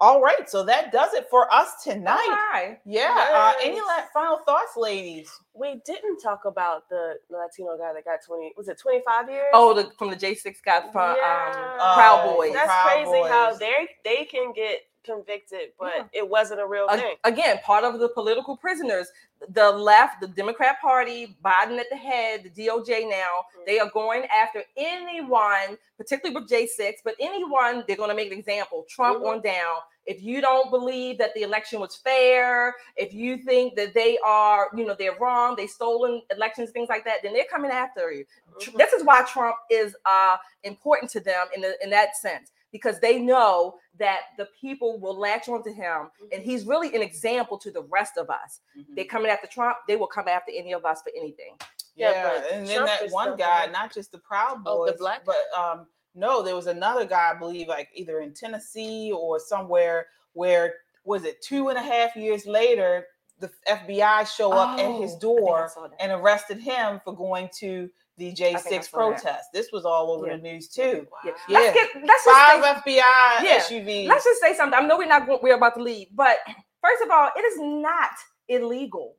[0.00, 2.36] All right, so that does it for us tonight.
[2.52, 2.78] Right.
[2.84, 3.30] Yeah.
[3.34, 5.28] Uh, any la- final thoughts, ladies?
[5.54, 9.46] We didn't talk about the Latino guy that got 20, was it 25 years?
[9.52, 12.52] Oh, the, from the J6 guy from um, Proud Oh, Boys.
[12.52, 16.04] That's Proud crazy how they they can get convicted, but Yeah.
[16.12, 17.16] it wasn't a real Ag- thing.
[17.24, 19.10] again, part of the political prisoners.
[19.50, 24.24] The left, the Democrat Party, Biden at the head, the DOJ now, they are going
[24.26, 29.28] after anyone, particularly with J6, but anyone, they're going to make an example, Trump Mhm.
[29.28, 29.80] on down.
[30.06, 34.70] If you don't believe that the election was fair, if you think that they are,
[34.74, 38.24] you know, they're wrong, they stolen elections, things like that, then they're coming after you.
[38.58, 42.50] Tr- This is why Trump is uh, important to them in, the, in that sense
[42.72, 47.58] because they know that the people will latch onto him and he's really an example
[47.58, 48.60] to the rest of us.
[48.94, 51.56] They're coming after Trump, they will come after any of us for anything.
[51.96, 54.78] Yeah, Yeah, but and then that one something guy, like- not just the Proud Oh,
[54.78, 58.34] Boys, the black but um, no, there was another guy, I believe, like either in
[58.34, 63.06] Tennessee or somewhere where was it two and a half years later,
[63.40, 65.70] the FBI show up at his Oh, I think I door
[66.00, 67.88] and arrested him for going to
[68.18, 68.90] the think I J6 saw that.
[68.92, 69.48] protest.
[69.52, 70.36] This was all over Yeah.
[70.36, 71.06] the news too.
[71.24, 71.32] Yeah.
[71.48, 71.58] Yeah.
[71.60, 73.58] Let's get let's just Five say, FBI Yeah.
[73.60, 74.08] SUVs.
[74.08, 74.78] let's just say something.
[74.78, 76.38] I know we're not going, we're about to leave, but
[76.82, 78.10] first of all, it is not
[78.48, 79.16] illegal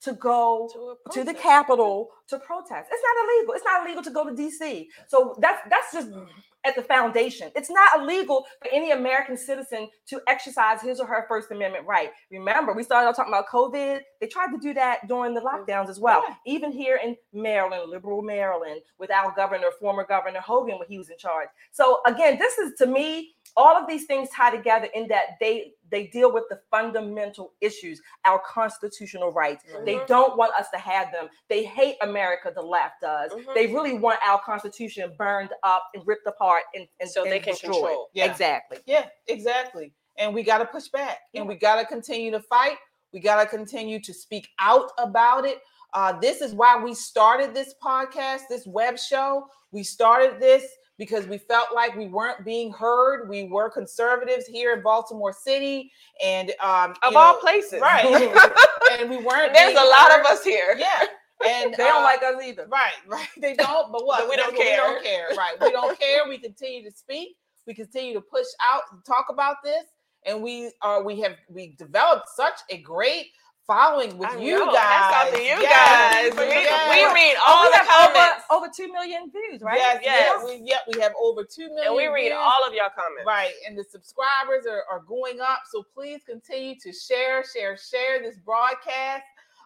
[0.00, 2.88] to go to, the Capitol to protest.
[2.92, 3.54] It's not illegal.
[3.54, 4.86] It's not illegal to go to DC.
[5.08, 6.26] So that's that's just mm.
[6.64, 7.50] At the foundation.
[7.54, 12.10] It's not illegal for any American citizen to exercise his or her First Amendment right.
[12.30, 14.00] Remember, we started talking about COVID.
[14.20, 15.70] They tried to do that during the mm-hmm.
[15.70, 16.22] lockdowns as well.
[16.46, 21.10] Even here in Maryland, liberal Maryland, with our governor, former Governor Hogan, when he was
[21.10, 21.48] in charge.
[21.70, 25.72] So again, this is to me, all of these things tie together in that they
[25.90, 29.64] they deal with the fundamental issues, our constitutional rights.
[29.86, 30.06] They Mhm.
[30.06, 31.28] don't want us to have them.
[31.48, 33.32] They hate America, the left does.
[33.32, 33.54] Mhm.
[33.54, 37.52] They really want our constitution burned up and ripped apart and, and So they can
[37.54, 37.72] destroyed.
[37.74, 38.10] control.
[38.12, 38.26] Yeah.
[38.26, 38.78] Exactly.
[38.86, 39.92] Yeah, exactly.
[40.18, 42.76] And we got to push back and we got to continue to fight.
[43.12, 45.62] We got to continue to speak out about it.
[45.94, 49.48] Uh, this is why we started this podcast, this web show.
[49.72, 50.64] We started this
[50.98, 53.28] because we felt like we weren't being heard.
[53.28, 55.92] We were conservatives here in Baltimore City,
[56.24, 57.80] and um, Of all know, places.
[57.80, 58.04] right?
[58.98, 59.54] and we weren't.
[59.54, 60.20] There's a lot heard.
[60.20, 60.76] of us here.
[60.78, 61.04] Yeah,
[61.46, 62.66] and They don't uh, like us either.
[62.68, 63.28] Right, right.
[63.40, 64.20] They don't, but what?
[64.22, 64.82] But we don't care.
[64.88, 65.28] We don't care.
[65.36, 65.54] Right.
[65.60, 66.20] We don't care.
[66.28, 67.36] We continue to speak.
[67.66, 69.84] We continue to push out and talk about this.
[70.26, 73.26] And we are we have we developed such a great
[73.68, 74.72] following with I you know.
[74.72, 74.82] guys.
[74.82, 76.38] Hats off to you Yes, guys.
[76.38, 76.90] We- yes.
[76.90, 78.44] we read Oh, all we the comments.
[78.50, 79.76] Over, over two million views, right?
[79.78, 80.32] Yes, yes.
[80.34, 80.44] Yes.
[80.44, 81.86] We, yep, we have over two million.
[81.88, 82.38] And we read views.
[82.40, 83.24] all of y'all comments.
[83.26, 83.52] Right.
[83.68, 85.60] And the subscribers are, are going up.
[85.70, 89.22] So please continue to share, share, share this broadcast.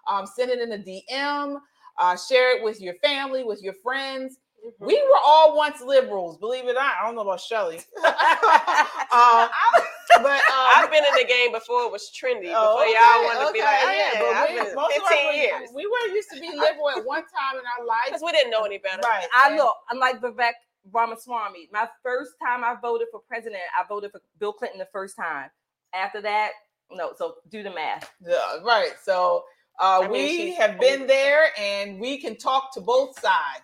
[0.06, 1.58] Um, send it in a DM.
[1.98, 4.36] Uh, share it with your family, with your friends.
[4.64, 4.86] Mm-hmm.
[4.86, 6.94] We were all once liberals, believe it or not.
[7.00, 7.80] I don't know about Shelly.
[8.04, 9.48] uh,
[10.22, 12.42] but um, I've been in the game before it was trendy.
[12.42, 14.94] Before Oh, y'all okay, wanted to be like, yeah, yeah, but I've we- been most
[14.94, 15.68] 15 were- years.
[15.74, 18.06] We were used to be liberal at one time in our life.
[18.06, 19.00] Because we didn't know any better.
[19.02, 19.26] Right.
[19.34, 20.52] I and- look, I'm like Vivek
[20.92, 21.68] Ramaswamy.
[21.72, 25.50] My first time I voted for president, I voted for Bill Clinton the first time.
[25.94, 26.50] After that,
[26.90, 27.12] no.
[27.16, 28.12] So do the math.
[28.26, 28.92] Yeah, right.
[29.02, 29.44] So
[29.80, 33.62] uh, I mean, we she's have been there and we can talk to both sides.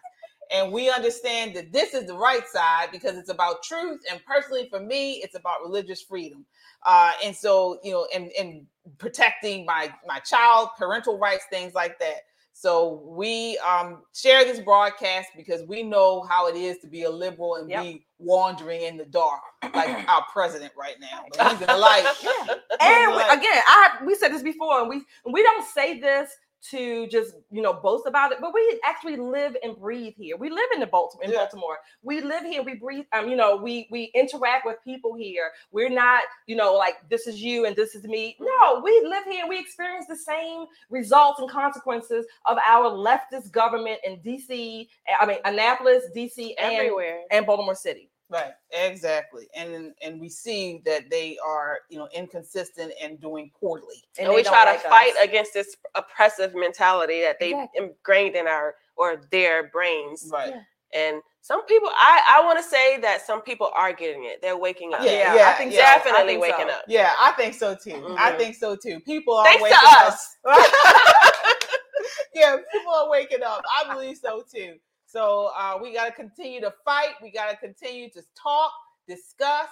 [0.51, 4.01] And we understand that this is the right side because it's about truth.
[4.11, 6.47] And personally, for me, it's about religious freedom.
[6.87, 8.67] Uh, and so, you know, and, and
[8.99, 12.21] protecting my my child, parental rights, things like that.
[12.61, 17.11] So we um, share this broadcast because we know how it is to be a
[17.11, 19.43] liberal and be wandering in the dark,
[19.75, 21.25] like our president right now.
[21.37, 22.13] But he's in the light.
[22.21, 22.55] yeah.
[22.81, 26.31] And we, again, I we said this before, and we we don't say this
[26.71, 30.37] to just you know boast about it, but we actually live and breathe here.
[30.37, 31.39] We live in the Baltimore in Yeah.
[31.39, 31.79] Baltimore.
[32.03, 32.63] We live here.
[32.63, 33.05] We breathe.
[33.13, 35.51] Um, you know, we we interact with people here.
[35.71, 38.37] We're not you know like this is you and this is me.
[38.41, 39.47] No, we live here.
[39.49, 44.89] We experience the same results and consequences of our leftist government in D.C.
[45.21, 46.57] I mean Annapolis, D.C.
[46.57, 47.21] and Everywhere.
[47.31, 48.11] and Baltimore City.
[48.31, 54.05] Right, exactly, and and we see that they are, you know, inconsistent and doing poorly.
[54.19, 57.87] And, we try to fight against this oppressive mentality that they Exactly.
[57.87, 60.29] ingrained in our or their brains.
[60.31, 60.53] Right.
[60.93, 64.43] And some people, I I want to say that some people are getting it.
[64.43, 65.01] They're waking up.
[65.05, 66.75] Yeah, yeah, I think yeah, definitely I think waking so.
[66.75, 66.83] up.
[66.87, 68.15] Yeah, I think so too.
[68.19, 68.39] I Mhm.
[68.39, 69.01] think so too.
[69.01, 70.37] People are Thanks to waking us.
[70.45, 71.55] up.
[72.35, 73.63] yeah, people are waking up.
[73.75, 74.79] I believe so too.
[75.09, 77.15] So uh, we got to continue to fight.
[77.23, 78.71] We got to continue to talk,
[79.09, 79.69] discuss,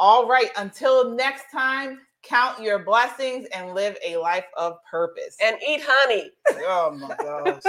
[0.00, 5.36] all right until next time count your blessings and live a life of purpose.
[5.42, 6.30] And eat honey.
[6.66, 7.62] oh my gosh.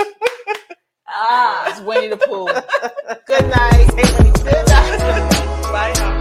[1.13, 1.69] Ah.
[1.69, 2.47] It's winnie the pooh.
[3.27, 3.87] Good night.
[4.45, 4.67] Good
[5.73, 6.20] night